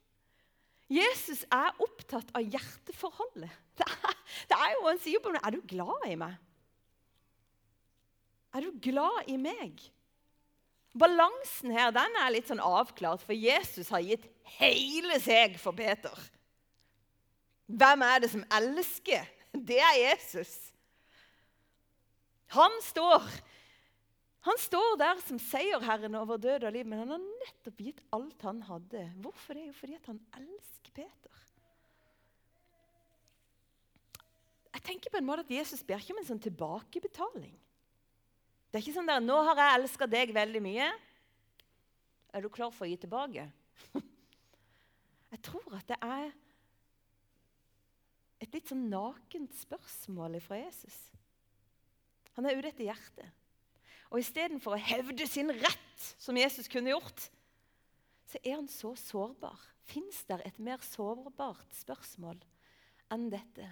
Jesus 0.93 1.41
er 1.53 1.71
opptatt 1.81 2.29
av 2.38 2.45
hjerteforholdet. 2.45 3.53
Det 3.75 3.84
er, 3.91 4.19
det 4.47 4.55
er 4.55 4.69
jo 4.71 4.84
Han 4.86 4.99
sier 5.03 5.19
på 5.19 5.31
meg 5.34 5.41
Er 5.43 5.51
du 5.51 5.65
glad 5.67 6.05
i 6.08 6.13
meg? 6.15 6.36
Er 8.55 8.63
du 8.63 8.77
glad 8.79 9.27
i 9.27 9.36
meg? 9.36 9.81
Balansen 10.95 11.73
her 11.75 11.91
den 11.95 12.19
er 12.21 12.31
litt 12.31 12.47
sånn 12.47 12.63
avklart, 12.63 13.23
for 13.25 13.36
Jesus 13.36 13.89
har 13.91 14.03
gitt 14.05 14.29
hele 14.55 15.19
seg 15.19 15.58
for 15.60 15.75
Peter. 15.75 16.15
Hvem 17.65 18.05
er 18.05 18.21
det 18.23 18.29
som 18.31 18.45
elsker? 18.55 19.27
Det 19.51 19.79
er 19.81 19.97
Jesus. 19.99 20.53
Han 22.55 22.71
står, 22.86 23.25
han 24.45 24.60
står 24.62 24.97
der 25.01 25.21
som 25.25 25.39
seierherren 25.41 26.15
over 26.19 26.39
død 26.39 26.67
og 26.69 26.75
liv, 26.75 26.88
men 26.88 27.01
han 27.03 27.15
har 27.15 27.23
nettopp 27.25 27.81
gitt 27.88 28.03
alt 28.15 28.47
han 28.47 28.62
hadde. 28.69 29.08
Hvorfor 29.23 29.58
det? 29.58 29.65
Jo, 29.67 29.75
fordi 29.75 29.99
han 30.05 30.21
elsker 30.38 30.95
Peter. 30.95 31.41
Jeg 34.75 34.84
tenker 34.86 35.12
på 35.12 35.19
en 35.19 35.27
måte 35.27 35.43
at 35.47 35.51
Jesus 35.55 35.84
ber 35.88 35.99
ikke 35.99 36.13
om 36.13 36.21
en 36.21 36.27
sånn 36.27 36.43
tilbakebetaling. 36.43 37.55
Det 38.75 38.81
er 38.81 38.89
ikke 38.89 38.97
sånn 38.97 39.07
der 39.07 39.21
'Nå 39.23 39.35
har 39.47 39.55
jeg 39.55 39.75
elska 39.79 40.05
deg 40.11 40.33
veldig 40.35 40.59
mye. 40.59 40.85
Er 42.35 42.41
du 42.43 42.49
klar 42.51 42.73
for 42.75 42.83
å 42.83 42.89
gi 42.91 42.97
tilbake?' 42.99 43.45
Jeg 45.31 45.39
tror 45.47 45.77
at 45.77 45.88
det 45.88 45.95
er 46.03 46.33
et 48.43 48.51
litt 48.51 48.67
sånn 48.67 48.89
nakent 48.91 49.55
spørsmål 49.55 50.35
fra 50.43 50.59
Jesus. 50.59 50.97
Han 52.35 52.49
er 52.49 52.59
ute 52.59 52.73
etter 52.73 52.89
hjertet. 52.89 53.31
Og 54.11 54.19
istedenfor 54.19 54.75
å 54.75 54.83
hevde 54.91 55.23
sin 55.23 55.55
rett, 55.55 56.03
som 56.19 56.35
Jesus 56.35 56.67
kunne 56.67 56.91
gjort, 56.91 57.29
så 58.27 58.43
er 58.43 58.57
han 58.57 58.67
så 58.67 58.91
sårbar. 58.99 59.55
Fins 59.88 60.19
det 60.27 60.41
et 60.43 60.59
mer 60.59 60.83
sårbart 60.83 61.79
spørsmål 61.79 62.43
enn 63.15 63.29
dette? 63.31 63.71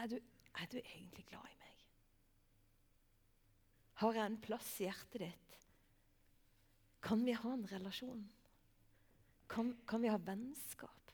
Er 0.00 0.08
du, 0.08 0.16
er 0.56 0.72
du 0.72 0.80
egentlig 0.80 1.28
glad 1.28 1.44
i 1.44 1.52
meg? 1.52 1.55
Har 4.02 4.16
jeg 4.16 4.28
en 4.28 4.40
plass 4.40 4.68
i 4.80 4.88
hjertet 4.88 5.22
ditt? 5.22 5.54
Kan 7.06 7.22
vi 7.24 7.36
ha 7.36 7.52
en 7.54 7.64
relasjon? 7.70 8.24
Kan, 9.48 9.72
kan 9.88 10.02
vi 10.02 10.10
ha 10.10 10.18
vennskap? 10.20 11.12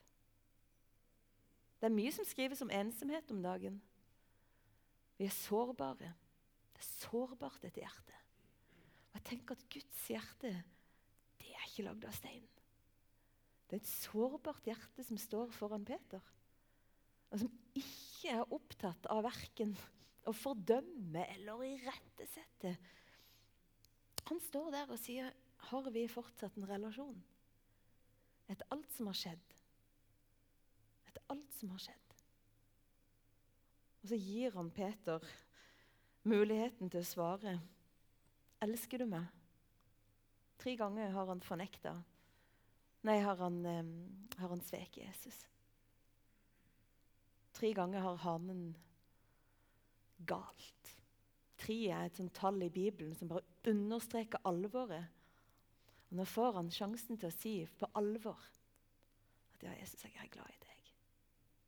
Det 1.79 1.87
er 1.89 1.95
mye 1.95 2.11
som 2.15 2.27
skrives 2.27 2.63
om 2.63 2.71
ensomhet 2.73 3.31
om 3.31 3.41
dagen. 3.43 3.77
Vi 5.19 5.27
er 5.27 5.35
sårbare. 5.35 6.13
Det 6.73 6.81
er 6.81 6.89
sårbart, 6.89 7.61
dette 7.63 7.83
hjertet. 7.83 8.19
Og 9.11 9.19
jeg 9.19 9.25
tenker 9.29 9.55
at 9.55 9.65
Guds 9.71 10.05
hjerte 10.09 10.53
det 11.39 11.51
er 11.51 11.67
ikke 11.67 11.85
lagd 11.85 12.07
av 12.07 12.15
stein. 12.15 12.45
Det 13.67 13.77
er 13.77 13.83
et 13.83 13.91
sårbart 13.91 14.67
hjerte 14.67 15.05
som 15.05 15.19
står 15.19 15.51
foran 15.55 15.85
Peter, 15.87 16.23
og 17.33 17.39
som 17.41 17.51
ikke 17.77 18.33
er 18.33 18.53
opptatt 18.53 19.07
av 19.11 19.23
verken 19.25 19.71
å 20.25 20.33
fordømme 20.35 21.25
eller 21.35 21.63
irettesette. 21.67 22.75
Han 24.29 24.39
står 24.39 24.71
der 24.71 24.91
og 24.91 24.99
sier, 24.99 25.31
'Har 25.57 25.89
vi 25.91 26.07
fortsatt 26.07 26.57
en 26.57 26.67
relasjon?' 26.67 27.23
Etter 28.49 28.65
alt 28.71 28.91
som 28.91 29.07
har 29.07 29.13
skjedd. 29.13 29.53
Etter 31.07 31.21
alt 31.29 31.53
som 31.53 31.69
har 31.69 31.79
skjedd. 31.79 32.15
Og 34.03 34.09
så 34.09 34.15
gir 34.15 34.51
han 34.51 34.71
Peter 34.71 35.23
muligheten 36.23 36.89
til 36.89 36.99
å 36.99 37.07
svare. 37.07 37.61
'Elsker 38.61 38.97
du 38.97 39.05
meg?' 39.05 39.31
Tre 40.57 40.75
ganger 40.75 41.09
har 41.11 41.25
han 41.25 41.41
fornekta. 41.41 42.03
Nei, 43.03 43.19
har 43.19 43.35
han, 43.35 43.65
um, 43.65 44.29
han 44.37 44.61
sveket 44.61 45.03
Jesus. 45.03 45.41
Tre 47.53 47.73
ganger 47.73 47.99
har 47.99 48.15
hanen 48.23 48.75
galt. 50.27 50.93
Tre 51.63 51.77
er 51.87 52.07
et 52.07 52.17
sånt 52.19 52.33
tall 52.35 52.59
i 52.65 52.71
Bibelen 52.73 53.13
som 53.15 53.29
bare 53.31 53.45
understreker 53.69 54.41
alvoret. 54.49 55.05
Og 56.09 56.19
Nå 56.19 56.25
får 56.29 56.59
han 56.59 56.73
sjansen 56.73 57.19
til 57.19 57.29
å 57.29 57.35
si 57.35 57.53
på 57.79 57.89
alvor 57.97 58.39
at 59.53 59.63
ja, 59.65 59.71
Jesus, 59.79 60.03
jeg 60.03 60.19
er 60.19 60.33
glad 60.33 60.49
i 60.51 60.59
deg. 60.65 60.91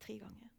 Tre 0.04 0.18
ganger. 0.20 0.52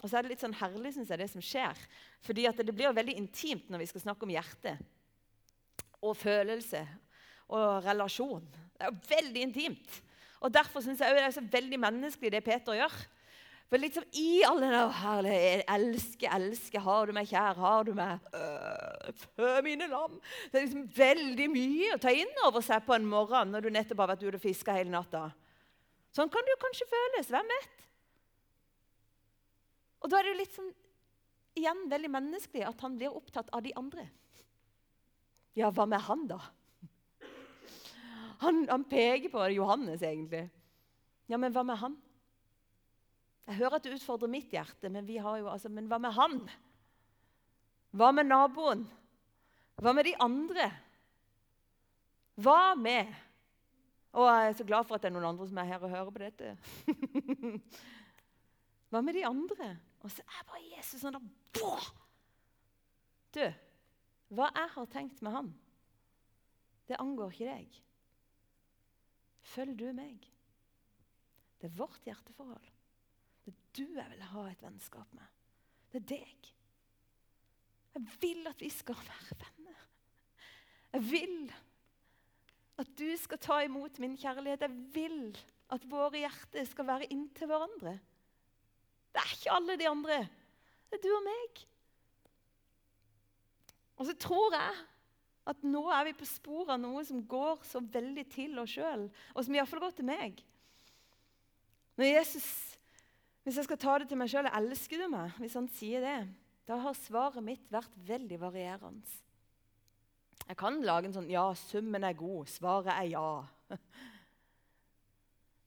Og 0.00 0.08
så 0.08 0.16
er 0.16 0.24
det 0.24 0.32
litt 0.32 0.42
sånn 0.44 0.56
herlig, 0.56 0.94
synes 0.94 1.10
jeg, 1.12 1.20
det 1.20 1.28
som 1.28 1.44
skjer. 1.44 1.80
Fordi 2.24 2.46
det 2.62 2.72
blir 2.72 2.88
jo 2.88 2.96
veldig 2.96 3.16
intimt 3.20 3.68
når 3.68 3.82
vi 3.82 3.88
skal 3.90 4.04
snakke 4.06 4.24
om 4.24 4.32
hjerte 4.32 4.76
og 6.00 6.16
følelse 6.16 6.80
og 7.52 7.84
relasjon. 7.84 8.46
Det 8.72 8.86
er 8.86 8.92
jo 8.92 9.10
veldig 9.10 9.42
intimt. 9.44 9.98
Og 10.40 10.52
Derfor 10.52 10.80
syns 10.84 11.02
jeg 11.02 11.16
det 11.16 11.24
er 11.26 11.34
så 11.36 11.44
veldig 11.44 11.80
menneskelig 11.82 12.32
det 12.32 12.44
Peter 12.46 12.78
gjør. 12.78 12.94
For 13.70 13.78
liksom 13.78 14.06
i 14.18 14.42
all 14.42 14.58
den 14.58 14.72
herlige 14.98 15.60
elske, 15.62 16.26
elsker, 16.26 16.32
elsker, 16.34 16.82
har 16.82 17.06
du 17.06 17.14
meg 17.14 17.28
kjær, 17.30 17.58
har 17.62 17.84
du 17.86 17.92
meg 17.94 18.32
øh, 18.34 19.12
Fø 19.36 19.50
mine 19.62 19.86
lam. 19.90 20.16
Det 20.50 20.58
er 20.58 20.64
liksom 20.64 20.88
veldig 20.96 21.46
mye 21.52 21.92
å 21.94 22.00
ta 22.02 22.10
inn 22.10 22.40
over 22.48 22.64
seg 22.66 22.82
på 22.86 22.96
en 22.96 23.06
morgen 23.06 23.54
når 23.54 23.62
du 23.62 23.70
nettopp 23.70 24.02
har 24.02 24.10
vært 24.10 24.24
ute 24.26 24.40
og 24.40 24.42
fiska 24.42 24.74
hele 24.74 24.90
natta. 24.90 25.28
Sånn 26.10 26.32
kan 26.34 26.42
det 26.42 26.56
jo 26.56 26.60
kanskje 26.64 26.90
føles. 26.90 27.30
Hvem 27.30 27.54
vet? 27.54 27.86
Og 30.02 30.10
da 30.10 30.18
er 30.18 30.26
det 30.26 30.34
jo 30.34 30.40
litt 30.40 30.58
sånn 30.58 30.74
igjen 31.60 31.86
veldig 31.90 32.10
menneskelig 32.10 32.66
at 32.66 32.82
han 32.82 32.98
blir 32.98 33.14
opptatt 33.14 33.54
av 33.54 33.62
de 33.62 33.74
andre. 33.78 34.08
Ja, 35.58 35.70
hva 35.70 35.86
med 35.86 36.02
han, 36.10 36.26
da? 36.30 36.42
Han, 38.42 38.64
han 38.70 38.86
peker 38.90 39.30
på 39.30 39.46
Johannes, 39.54 40.02
egentlig. 40.02 40.48
Ja, 41.30 41.38
men 41.38 41.54
hva 41.54 41.62
med 41.66 41.78
han? 41.78 41.98
Jeg 43.48 43.58
hører 43.58 43.78
at 43.78 43.86
det 43.86 43.96
utfordrer 43.96 44.30
mitt 44.30 44.52
hjerte, 44.54 44.90
men, 44.92 45.08
jo, 45.10 45.48
altså, 45.50 45.70
men 45.72 45.88
hva 45.90 45.98
med 46.02 46.14
han? 46.14 46.36
Hva 47.96 48.10
med 48.14 48.28
naboen? 48.28 48.84
Hva 49.80 49.94
med 49.96 50.06
de 50.06 50.14
andre? 50.22 50.68
Hva 52.40 52.74
med 52.78 53.08
Og 54.12 54.26
jeg 54.26 54.48
er 54.48 54.54
så 54.58 54.66
glad 54.66 54.86
for 54.86 54.96
at 54.96 55.04
det 55.04 55.10
er 55.10 55.14
noen 55.14 55.28
andre 55.28 55.46
som 55.46 55.58
er 55.62 55.68
her 55.70 55.84
og 55.86 55.92
hører 55.92 56.10
på 56.10 56.22
dette. 56.22 56.54
Hva 58.90 59.02
med 59.06 59.14
de 59.14 59.22
andre? 59.26 59.68
Og 60.02 60.10
så 60.10 60.24
er 60.26 60.46
bare 60.48 60.62
Jesus 60.72 61.02
sånn 61.02 61.14
der 61.14 61.90
Du, 63.30 63.44
hva 64.34 64.48
jeg 64.56 64.70
har 64.74 64.88
tenkt 64.90 65.22
med 65.22 65.34
han, 65.34 65.52
det 66.90 66.98
angår 66.98 67.30
ikke 67.30 67.52
deg. 67.52 67.76
Følg 69.52 69.76
du 69.78 69.86
meg. 69.94 70.26
Det 71.60 71.68
er 71.68 71.76
vårt 71.78 72.06
hjerteforhold. 72.08 72.66
Det 73.50 73.82
er 73.82 73.86
du 73.86 73.96
jeg 73.98 74.10
vil 74.12 74.26
ha 74.30 74.42
et 74.50 74.62
vennskap 74.62 75.14
med. 75.16 75.38
Det 75.90 76.00
er 76.00 76.08
deg. 76.12 76.50
Jeg 77.96 78.04
vil 78.22 78.46
at 78.50 78.60
vi 78.62 78.70
skal 78.70 78.98
være 78.98 79.38
venner. 79.40 79.80
Jeg 80.92 81.06
vil 81.10 81.40
at 82.80 82.92
du 82.98 83.08
skal 83.20 83.40
ta 83.42 83.58
imot 83.66 83.98
min 84.02 84.14
kjærlighet. 84.18 84.62
Jeg 84.62 84.76
vil 84.94 85.40
at 85.74 85.86
våre 85.90 86.22
hjerter 86.22 86.68
skal 86.68 86.86
være 86.86 87.10
inntil 87.10 87.50
hverandre. 87.50 87.96
Det 89.10 89.22
er 89.22 89.34
ikke 89.34 89.56
alle 89.56 89.76
de 89.80 89.90
andre. 89.90 90.20
Det 90.90 90.98
er 90.98 91.04
du 91.04 91.10
og 91.16 91.26
meg. 91.26 91.60
Og 94.00 94.08
så 94.08 94.16
tror 94.16 94.54
jeg 94.54 94.80
at 95.50 95.64
nå 95.66 95.82
er 95.90 96.06
vi 96.06 96.18
på 96.20 96.28
sporet 96.28 96.76
av 96.76 96.82
noe 96.82 97.02
som 97.06 97.22
går 97.26 97.64
så 97.66 97.82
veldig 97.82 98.26
til 98.30 98.58
oss 98.62 98.76
sjøl, 98.76 99.08
og 99.34 99.44
som 99.44 99.56
iallfall 99.56 99.82
går 99.82 99.96
til 99.98 100.06
meg. 100.06 100.38
Når 101.98 102.12
Jesus 102.14 102.48
hvis 103.44 103.56
jeg 103.56 103.66
skal 103.66 103.80
ta 103.80 103.96
det 104.00 104.10
til 104.10 104.20
meg 104.20 104.30
sjøl 104.30 104.48
elsker 104.50 105.00
du 105.00 105.08
meg, 105.12 105.32
hvis 105.40 105.56
han 105.56 105.68
sier 105.72 106.04
det, 106.04 106.20
da 106.68 106.78
har 106.84 106.96
svaret 106.98 107.44
mitt 107.44 107.66
vært 107.72 107.94
veldig 108.06 108.38
varierende. 108.42 109.18
Jeg 110.50 110.58
kan 110.58 110.80
lage 110.82 111.08
en 111.08 111.14
sånn 111.14 111.30
Ja, 111.30 111.50
summen 111.54 112.04
er 112.06 112.16
god. 112.18 112.48
Svaret 112.50 112.90
er 112.92 113.06
ja. 113.12 113.26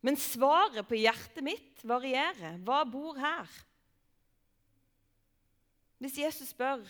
Men 0.03 0.17
svaret 0.19 0.83
på 0.89 0.99
hjertet 0.99 1.43
mitt 1.45 1.83
varierer. 1.87 2.57
Hva 2.67 2.81
bor 2.87 3.15
her? 3.19 3.47
Hvis 6.03 6.19
Jesus 6.19 6.51
spør 6.51 6.83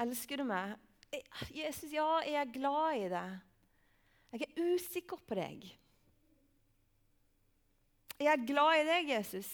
elsker 0.00 0.40
du 0.40 0.44
meg, 0.48 0.76
Jesus, 1.50 1.88
ja, 1.92 2.20
jeg 2.22 2.36
er 2.38 2.52
glad 2.52 2.98
i 3.00 3.08
deg. 3.10 3.38
Jeg 4.30 4.46
er 4.46 4.74
usikker 4.74 5.20
på 5.26 5.38
deg. 5.38 5.64
Jeg 8.20 8.28
er 8.34 8.46
glad 8.46 8.82
i 8.82 8.84
deg, 8.84 9.10
Jesus. 9.14 9.48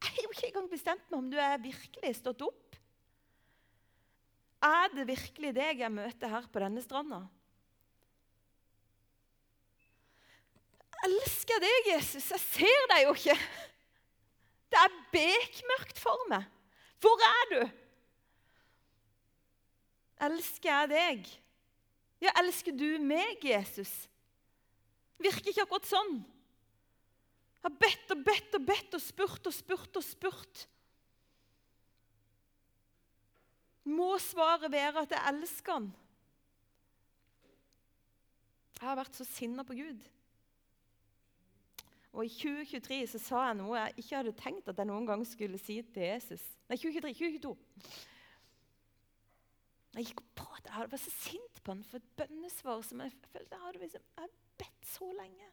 Jeg 0.00 0.14
har 0.14 0.22
jo 0.24 0.30
ikke 0.32 0.46
engang 0.48 0.68
bestemt 0.70 1.10
meg 1.10 1.18
om 1.18 1.26
du 1.28 1.36
er 1.40 1.60
virkelig 1.60 2.14
stått 2.16 2.44
opp. 2.46 2.78
Er 4.64 4.94
det 4.94 5.04
virkelig 5.10 5.50
deg 5.56 5.82
jeg 5.84 5.92
møter 5.92 6.32
her 6.32 6.46
på 6.48 6.62
denne 6.62 6.80
stranda? 6.80 7.20
Jeg 10.94 11.10
elsker 11.10 11.60
deg, 11.66 11.90
Jesus. 11.90 12.30
Jeg 12.32 12.44
ser 12.46 12.88
deg 12.94 13.04
jo 13.04 13.12
ikke. 13.18 13.36
Det 14.72 14.80
er 14.80 14.98
bekmørkt 15.12 16.00
for 16.00 16.24
meg. 16.32 16.48
Hvor 17.04 17.28
er 17.28 17.52
du? 17.52 17.60
Elsker 20.30 20.70
jeg 20.70 20.92
deg? 20.94 21.30
Ja, 22.24 22.32
elsker 22.40 22.72
du 22.72 22.88
meg, 23.04 23.44
Jesus? 23.44 23.92
Virker 25.22 25.50
ikke 25.50 25.64
akkurat 25.66 25.88
sånn. 25.88 26.14
Jeg 27.64 27.70
har 27.70 27.76
bedt 27.80 28.12
og 28.12 28.24
bedt 28.26 28.56
og 28.58 28.64
bedt 28.68 28.96
og 28.98 29.02
spurt 29.02 29.46
og 29.48 29.54
spurt 29.56 30.00
og 30.00 30.04
spurt. 30.04 30.64
Må 33.88 34.14
svaret 34.20 34.72
være 34.72 35.04
at 35.04 35.12
jeg 35.12 35.30
elsker 35.30 35.78
han? 35.78 35.86
Jeg 38.80 38.88
har 38.88 38.98
vært 38.98 39.16
så 39.16 39.24
sinna 39.28 39.64
på 39.64 39.76
Gud. 39.78 40.02
Og 42.14 42.26
I 42.26 42.30
2023 42.30 42.98
så 43.10 43.20
sa 43.22 43.46
jeg 43.48 43.58
noe 43.58 43.78
jeg 43.78 44.02
ikke 44.02 44.18
hadde 44.20 44.34
tenkt 44.38 44.68
at 44.70 44.78
jeg 44.78 44.90
noen 44.90 45.06
gang 45.08 45.24
skulle 45.26 45.58
si 45.58 45.80
til 45.94 46.04
Jesus. 46.04 46.44
Nei, 46.68 46.78
2023, 46.78 47.38
2022. 47.40 47.54
Jeg 49.94 50.08
gikk 50.10 50.22
på 50.34 50.46
at 50.56 50.68
Jeg 50.68 50.90
var 50.90 51.00
så 51.00 51.12
sint 51.14 51.60
på 51.62 51.72
han 51.72 51.84
for 51.86 52.00
et 52.00 52.14
bønnesvar 52.18 52.80
som 52.86 53.02
jeg 53.04 53.12
følte 53.30 53.54
jeg 53.54 53.64
hadde 53.64 53.82
liksom, 53.82 54.06
jeg 54.18 54.30
bedt 54.60 54.88
så 54.88 55.08
lenge. 55.12 55.48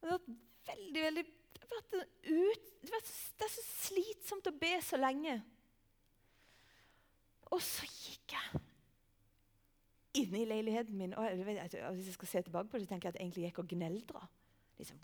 Det 0.00 0.08
har 0.08 0.16
vært 0.16 0.32
veldig, 0.70 1.04
veldig 1.06 1.24
det, 1.26 1.62
har 1.62 1.76
vært 1.76 1.94
ut, 2.00 2.68
det, 2.82 2.92
har 2.94 3.06
det 3.06 3.46
er 3.46 3.54
så 3.54 3.64
slitsomt 3.68 4.50
å 4.50 4.56
be 4.60 4.72
så 4.84 5.00
lenge. 5.00 5.38
Og 7.50 7.62
så 7.64 7.86
gikk 7.86 8.36
jeg 8.36 8.60
inn 10.20 10.34
i 10.34 10.46
leiligheten 10.48 10.96
min. 10.98 11.14
og 11.14 11.42
Hvis 11.42 12.06
jeg 12.06 12.16
skal 12.16 12.28
se 12.28 12.42
tilbake 12.46 12.70
på 12.70 12.78
det, 12.78 12.86
så 12.86 12.94
tenker 12.94 13.08
jeg 13.08 13.14
at 13.14 13.20
jeg 13.20 13.26
egentlig 13.26 13.46
gikk 13.48 13.60
og 13.62 13.72
gneldra. 13.74 14.22
Liksom, 14.78 14.98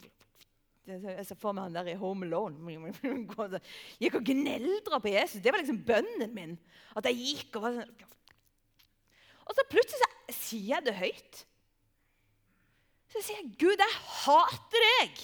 jeg 0.87 1.27
ser 1.27 1.39
for 1.39 1.55
meg 1.55 1.67
han 1.67 1.75
der 1.75 1.91
i 1.91 1.99
Home 1.99 2.27
Alone. 2.27 2.93
Gikk 4.03 4.21
og 4.21 4.29
gneldra 4.29 5.01
på 5.03 5.11
Jesus. 5.11 5.43
Det 5.43 5.51
var 5.51 5.59
liksom 5.59 5.81
bønnen 5.87 6.35
min. 6.35 6.55
At 6.97 7.09
jeg 7.11 7.19
gikk 7.19 7.59
Og 7.59 7.65
var 7.67 7.81
sånn 7.81 8.05
Og 9.47 9.57
så 9.59 9.65
plutselig 9.71 9.99
så 9.99 10.06
sier 10.47 10.77
jeg 10.77 10.87
det 10.87 10.97
høyt. 10.99 11.43
Så 13.13 13.23
sier 13.23 13.41
jeg, 13.41 13.53
'Gud, 13.59 13.83
jeg 13.83 14.01
hater 14.23 14.87
deg'. 14.87 15.23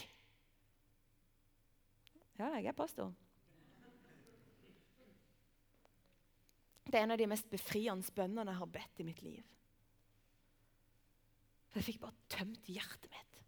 Ja, 2.38 2.48
jeg 2.58 2.70
er 2.72 2.76
pastor. 2.76 3.12
Det 6.86 6.98
er 6.98 7.06
en 7.06 7.14
av 7.14 7.20
de 7.20 7.28
mest 7.30 7.48
befriende 7.48 8.12
bønnene 8.12 8.52
jeg 8.52 8.60
har 8.60 8.70
bedt 8.74 9.00
i 9.00 9.06
mitt 9.06 9.20
liv. 9.24 9.42
For 11.70 11.80
jeg 11.80 11.86
fikk 11.88 12.02
bare 12.02 12.26
tømt 12.32 12.68
hjertet 12.68 13.08
mitt. 13.08 13.38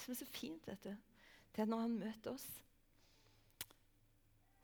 Det 0.00 0.14
er 0.14 0.18
så 0.18 0.26
fint, 0.26 0.66
vet 0.66 0.84
du, 0.84 0.94
det 1.54 1.62
er 1.62 1.68
når 1.70 1.82
han 1.84 1.98
møter 2.00 2.32
oss, 2.32 2.46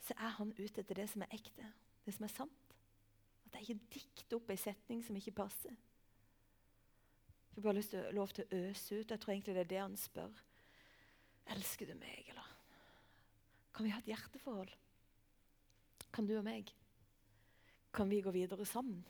så 0.06 0.14
er 0.14 0.32
han 0.38 0.54
ute 0.56 0.82
etter 0.82 0.98
det 0.98 1.08
som 1.10 1.22
er 1.22 1.34
ekte, 1.34 1.66
det 2.06 2.14
som 2.14 2.26
er 2.26 2.32
sant. 2.32 2.65
At 3.56 3.62
er 3.62 3.72
ikke 3.72 3.92
dikt 3.94 4.34
opp 4.36 4.50
ei 4.52 4.58
setning 4.60 4.98
som 5.00 5.16
ikke 5.16 5.32
passer. 5.38 5.72
Jeg 7.56 7.62
har 7.62 7.64
bare 7.64 7.78
lyst 7.78 7.94
til, 7.94 8.02
lov 8.12 8.32
til 8.36 8.44
å 8.44 8.58
øse 8.68 8.98
ut. 8.98 9.10
Jeg 9.10 9.20
tror 9.22 9.32
egentlig 9.32 9.54
det 9.56 9.62
er 9.62 9.70
det 9.70 9.78
han 9.80 9.94
spør. 9.96 10.42
Elsker 11.54 11.88
du 11.88 11.94
meg, 11.96 12.26
eller? 12.28 12.50
Kan 13.72 13.86
vi 13.86 13.92
ha 13.94 14.00
et 14.02 14.10
hjerteforhold? 14.10 14.74
Kan 16.12 16.28
du 16.28 16.34
og 16.36 16.44
meg? 16.44 16.68
Kan 17.96 18.12
vi 18.12 18.20
gå 18.20 18.34
videre 18.34 18.66
sammen? 18.68 19.00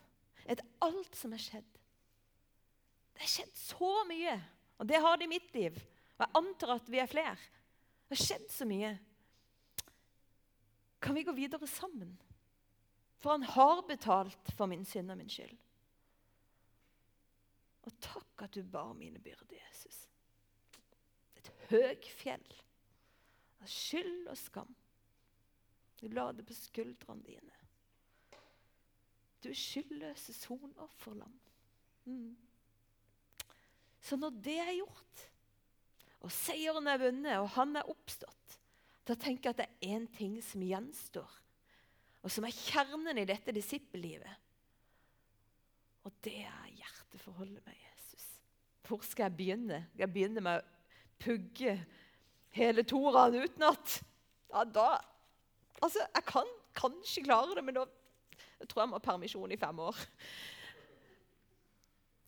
Etter 0.46 0.68
alt 0.86 1.18
som 1.18 1.34
er 1.34 1.42
skjedd. 1.42 1.82
Det 3.16 3.26
er 3.26 3.32
skjedd 3.32 3.58
så 3.58 3.90
mye, 4.06 4.36
og 4.78 4.86
det 4.86 5.00
har 5.02 5.18
det 5.18 5.26
i 5.26 5.32
mitt 5.32 5.50
liv. 5.56 5.80
Og 6.14 6.22
jeg 6.22 6.38
antar 6.38 6.76
at 6.76 6.92
vi 6.92 7.02
er 7.02 7.10
flere. 7.10 7.34
Det 8.06 8.14
har 8.14 8.22
skjedd 8.28 8.46
så 8.52 8.68
mye. 8.68 8.94
Kan 11.02 11.18
vi 11.18 11.26
gå 11.26 11.34
videre 11.34 11.66
sammen? 11.66 12.14
For 13.26 13.30
han 13.32 13.42
har 13.42 13.80
betalt 13.82 14.50
for 14.54 14.70
min 14.70 14.84
synd 14.86 15.10
og 15.10 15.16
min 15.18 15.30
skyld. 15.34 15.56
Og 17.82 17.94
takk 17.98 18.42
at 18.44 18.54
du 18.54 18.60
bar 18.62 18.92
mine 18.94 19.18
byrder, 19.18 19.56
Jesus. 19.56 19.96
Et 21.34 21.48
høgfjell 21.72 22.44
av 23.64 23.66
skyld 23.66 24.28
og 24.30 24.38
skam. 24.38 24.70
Du 25.98 26.04
la 26.06 26.28
det 26.38 26.44
på 26.46 26.54
skuldrene 26.54 27.26
dine. 27.26 27.56
Du 29.42 29.48
er 29.50 29.58
skyldløse 29.58 30.34
sonofferlam. 30.36 31.34
Mm. 32.06 32.36
Så 34.06 34.20
når 34.22 34.38
det 34.46 34.60
er 34.68 34.70
gjort, 34.76 35.24
og 36.22 36.30
seieren 36.30 36.86
er 36.86 37.02
vunnet, 37.02 37.40
og 37.42 37.50
han 37.58 37.74
er 37.74 37.90
oppstått, 37.90 38.60
da 39.02 39.18
tenker 39.18 39.50
jeg 39.50 39.56
at 39.56 39.64
det 39.64 39.66
er 39.66 39.98
én 39.98 40.06
ting 40.14 40.38
som 40.46 40.62
gjenstår, 40.62 41.40
og 42.26 42.32
som 42.34 42.46
er 42.48 42.54
kjernen 42.54 43.20
i 43.22 43.26
dette 43.28 43.54
disippellivet. 43.54 44.42
Og 46.06 46.14
det 46.26 46.40
er 46.42 46.72
hjerteforholdet 46.74 47.62
med 47.62 47.76
Jesus. 47.78 48.24
Hvor 48.86 49.04
skal 49.06 49.28
jeg 49.28 49.36
begynne? 49.38 49.78
Skal 49.92 50.06
jeg 50.08 50.14
begynne 50.14 50.42
med 50.42 50.58
å 50.58 50.64
pugge 51.22 51.76
hele 52.56 52.82
toraen 52.86 53.38
utenat? 53.44 54.00
Ja, 54.50 54.64
da 54.64 54.88
Altså, 55.84 56.00
jeg 56.00 56.24
kan 56.24 56.48
kanskje 56.72 57.22
klare 57.26 57.52
det, 57.58 57.62
men 57.66 57.76
da 57.76 57.82
jeg 58.56 58.68
tror 58.70 58.80
jeg 58.82 58.88
må 58.88 58.96
ha 58.96 59.04
permisjon 59.04 59.52
i 59.52 59.58
fem 59.60 59.80
år. 59.84 59.98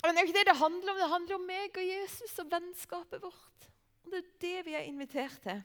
Men 0.02 0.12
det 0.14 0.20
er 0.20 0.28
ikke 0.28 0.36
det 0.36 0.48
det 0.50 0.56
handler 0.60 0.92
om. 0.92 1.00
Det 1.00 1.08
handler 1.14 1.38
om 1.38 1.46
meg 1.48 1.80
og 1.80 1.88
Jesus 1.88 2.34
og 2.42 2.50
vennskapet 2.52 3.22
vårt. 3.24 3.68
Og 4.04 4.12
Det 4.12 4.20
er 4.20 4.28
det 4.44 4.66
vi 4.66 4.76
er 4.76 4.84
invitert 4.90 5.40
til. 5.42 5.62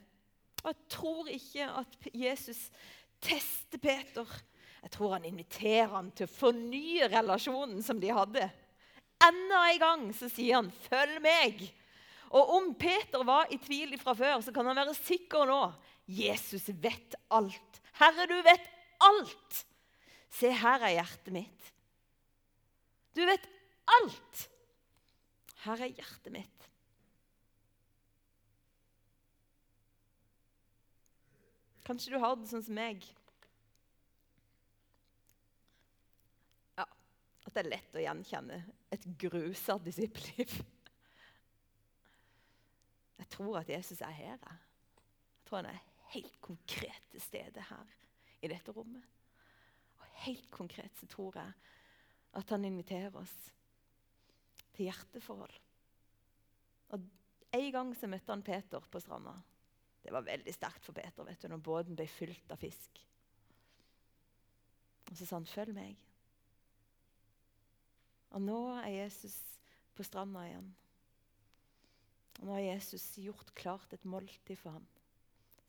Og 0.62 0.70
Jeg 0.72 0.88
tror 0.96 1.28
ikke 1.28 1.68
at 1.82 2.08
Jesus 2.14 2.70
tester 3.24 3.80
Peter. 3.80 4.28
Jeg 4.84 4.92
tror 4.92 5.16
han 5.16 5.24
inviterer 5.28 5.90
ham 5.94 6.10
til 6.12 6.28
å 6.28 6.34
fornye 6.34 7.08
relasjonen 7.12 7.80
som 7.84 8.00
de 8.00 8.12
hadde. 8.12 8.48
Enda 9.24 9.62
en 9.70 9.80
gang 9.80 10.04
så 10.16 10.28
sier 10.28 10.60
han 10.60 10.70
'følg 10.70 11.20
meg'. 11.24 11.70
Og 12.34 12.50
om 12.56 12.74
Peter 12.74 13.22
var 13.24 13.46
i 13.50 13.58
tvil 13.62 13.94
fra 13.98 14.14
før, 14.14 14.40
så 14.42 14.52
kan 14.52 14.66
han 14.66 14.76
være 14.76 14.94
sikker 14.94 15.46
nå. 15.46 15.72
Jesus 16.06 16.68
vet 16.82 17.14
alt. 17.30 17.80
Herre, 17.92 18.26
du 18.26 18.42
vet 18.42 18.66
alt. 19.00 19.66
Se, 20.34 20.50
her 20.50 20.82
er 20.82 20.96
hjertet 20.98 21.32
mitt. 21.32 21.70
Du 23.14 23.22
vet 23.24 23.46
alt. 24.00 24.48
Her 25.64 25.78
er 25.86 25.94
hjertet 25.94 26.32
mitt. 26.34 26.53
Kanskje 31.84 32.14
du 32.14 32.20
har 32.22 32.36
det 32.40 32.48
sånn 32.48 32.64
som 32.64 32.76
meg. 32.78 33.04
Ja, 36.78 36.86
At 37.44 37.52
det 37.52 37.64
er 37.64 37.72
lett 37.74 37.98
å 37.98 38.04
gjenkjenne 38.04 38.62
et 38.94 39.04
grusa 39.20 39.76
disippelliv. 39.84 40.54
Jeg 43.20 43.30
tror 43.32 43.60
at 43.60 43.68
Jesus 43.68 44.00
er 44.04 44.16
her. 44.16 44.40
Jeg 44.40 45.48
tror 45.48 45.60
han 45.60 45.70
er 45.74 45.82
helt 46.14 46.40
konkret 46.44 47.10
til 47.12 47.22
stede 47.22 47.62
her 47.68 47.92
i 48.44 48.50
dette 48.50 48.72
rommet. 48.72 49.04
Og 49.98 50.20
helt 50.24 50.48
konkret 50.52 50.96
så 51.00 51.08
tror 51.10 51.36
jeg 51.40 51.52
at 52.34 52.50
han 52.50 52.64
inviterer 52.66 53.14
oss 53.20 53.34
til 54.74 54.88
hjerteforhold. 54.88 55.60
Og 56.94 57.10
En 57.54 57.68
gang 57.70 57.92
så 57.94 58.08
møtte 58.10 58.32
han 58.32 58.42
Peter 58.42 58.82
på 58.90 58.98
stranda. 58.98 59.36
Det 60.04 60.12
var 60.12 60.26
veldig 60.26 60.52
sterkt 60.52 60.84
for 60.84 60.96
Peter 60.96 61.24
vet 61.24 61.40
du, 61.40 61.48
når 61.48 61.62
båten 61.64 61.96
ble 61.96 62.06
fylt 62.10 62.50
av 62.52 62.60
fisk. 62.60 63.00
Og 65.10 65.16
så 65.16 65.26
sa 65.26 65.36
han, 65.36 65.46
'Følg 65.46 65.74
meg'. 65.74 65.96
Og 68.34 68.42
nå 68.42 68.58
er 68.82 69.04
Jesus 69.04 69.36
på 69.94 70.02
stranda 70.02 70.42
igjen. 70.48 70.74
Og 72.40 72.46
nå 72.46 72.52
har 72.56 72.66
Jesus 72.66 73.16
gjort 73.22 73.54
klart 73.54 73.92
et 73.92 74.04
måltid 74.04 74.56
for 74.58 74.70
ham, 74.74 74.86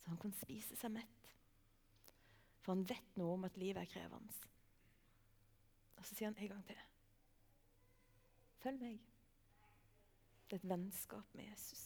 så 0.01 0.09
han 0.09 0.17
kan 0.17 0.33
spise 0.33 0.75
seg 0.75 0.91
mett. 0.91 1.29
For 2.61 2.73
han 2.73 2.87
vet 2.89 3.17
noe 3.21 3.35
om 3.37 3.45
at 3.45 3.57
livet 3.61 3.83
er 3.83 3.91
krevende. 3.91 4.33
Og 5.95 6.05
så 6.05 6.15
sier 6.15 6.31
han 6.31 6.39
en 6.41 6.49
gang 6.55 6.63
til. 6.65 6.79
Følg 8.63 8.81
meg. 8.81 9.03
Det 10.49 10.57
er 10.57 10.63
et 10.63 10.69
vennskap 10.69 11.35
med 11.37 11.45
Jesus. 11.51 11.83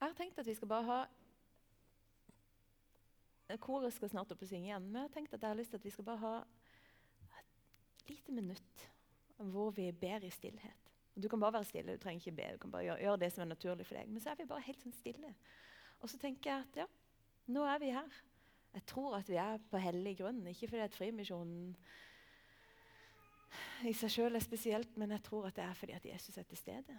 Jeg 0.00 0.03
har 0.14 0.22
tenkt 0.22 0.40
at 0.40 0.48
vi 0.48 0.56
skal 0.56 0.70
bare 0.70 0.88
ha 0.88 1.02
Koret 3.60 3.92
skal 3.92 4.08
snart 4.08 4.30
opp 4.32 4.40
og 4.42 4.48
synge 4.48 4.70
igjen. 4.70 4.86
Men 4.88 5.02
jeg 5.02 5.08
har 5.08 5.14
tenkt 5.14 5.34
at 5.36 5.42
jeg 5.44 5.52
har 5.52 5.58
lyst 5.58 5.74
til 5.74 5.78
at 5.78 5.84
vi 5.84 5.92
skal 5.92 6.06
bare 6.06 6.22
ha 6.22 6.36
et 7.42 8.08
lite 8.08 8.32
minutt 8.32 8.86
hvor 9.52 9.74
vi 9.74 9.90
ber 9.92 10.24
i 10.24 10.30
stillhet. 10.32 10.92
Du 11.14 11.28
kan 11.28 11.40
bare 11.40 11.58
være 11.58 11.68
stille. 11.68 11.92
Du 11.92 12.02
trenger 12.02 12.22
ikke 12.22 12.36
be. 12.36 12.46
Du 12.54 12.58
kan 12.62 12.72
bare 12.72 12.86
gjøre, 12.86 13.02
gjøre 13.04 13.20
det 13.22 13.32
som 13.32 13.44
er 13.44 13.50
naturlig 13.52 13.86
for 13.86 13.98
deg. 13.98 14.08
Men 14.10 14.22
så 14.22 14.32
er 14.32 14.38
vi 14.40 14.46
bare 14.50 14.64
helt 14.66 14.80
sånn 14.82 14.96
stille. 14.96 15.34
Og 16.00 16.10
så 16.10 16.18
tenker 16.18 16.50
jeg 16.50 16.64
at 16.64 16.80
ja, 16.82 16.86
nå 17.54 17.66
er 17.68 17.82
vi 17.82 17.92
her. 17.94 18.16
Jeg 18.74 18.86
tror 18.90 19.18
at 19.20 19.28
vi 19.30 19.38
er 19.38 19.60
på 19.70 19.82
hellig 19.82 20.16
grunn. 20.18 20.40
Ikke 20.50 20.70
fordi 20.72 20.86
at 20.86 20.96
Frimisjonen 20.96 21.76
i 23.86 23.92
seg 23.94 24.10
sjøl 24.10 24.34
er 24.34 24.42
spesielt, 24.42 24.96
men 24.98 25.12
jeg 25.14 25.22
tror 25.26 25.46
at 25.50 25.58
det 25.58 25.66
er 25.66 25.78
fordi 25.78 25.94
at 25.94 26.08
Jesus 26.08 26.40
er 26.40 26.48
til 26.48 26.58
stede. 26.58 26.96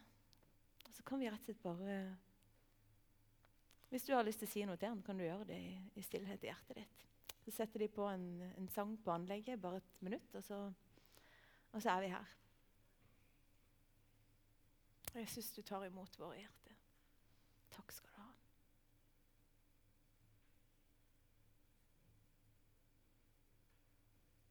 Og 0.85 0.93
så 0.95 1.03
kan 1.03 1.19
vi 1.19 1.27
rett 1.27 1.41
og 1.41 1.49
slett 1.49 1.65
bare 1.65 1.97
Hvis 3.95 4.03
du 4.03 4.11
har 4.11 4.25
lyst 4.27 4.41
til 4.41 4.49
å 4.49 4.51
si 4.51 4.61
noe 4.67 4.75
til 4.75 4.89
ham, 4.91 4.99
kan 5.07 5.15
du 5.15 5.23
gjøre 5.23 5.45
det 5.47 5.55
i, 5.95 6.01
stillhet 6.03 6.41
i 6.43 6.49
hjertet 6.49 6.81
ditt. 6.81 7.03
Så 7.45 7.53
setter 7.55 7.79
de 7.79 7.87
på 7.87 8.03
en, 8.11 8.25
en 8.57 8.67
sang 8.73 8.97
på 8.99 9.13
anlegget, 9.13 9.61
bare 9.63 9.77
et 9.79 10.01
minutt, 10.03 10.35
og 10.35 10.43
så, 10.43 10.57
og 11.71 11.79
så 11.79 11.93
er 11.93 12.01
vi 12.03 12.09
her. 12.11 12.33
Jeg 15.15 15.29
syns 15.31 15.53
du 15.55 15.61
tar 15.63 15.85
imot 15.87 16.19
våre 16.19 16.41
hjerter. 16.41 16.75
Takk 17.71 17.89
skal 17.95 18.09
du 18.09 18.14
ha. 18.14 18.14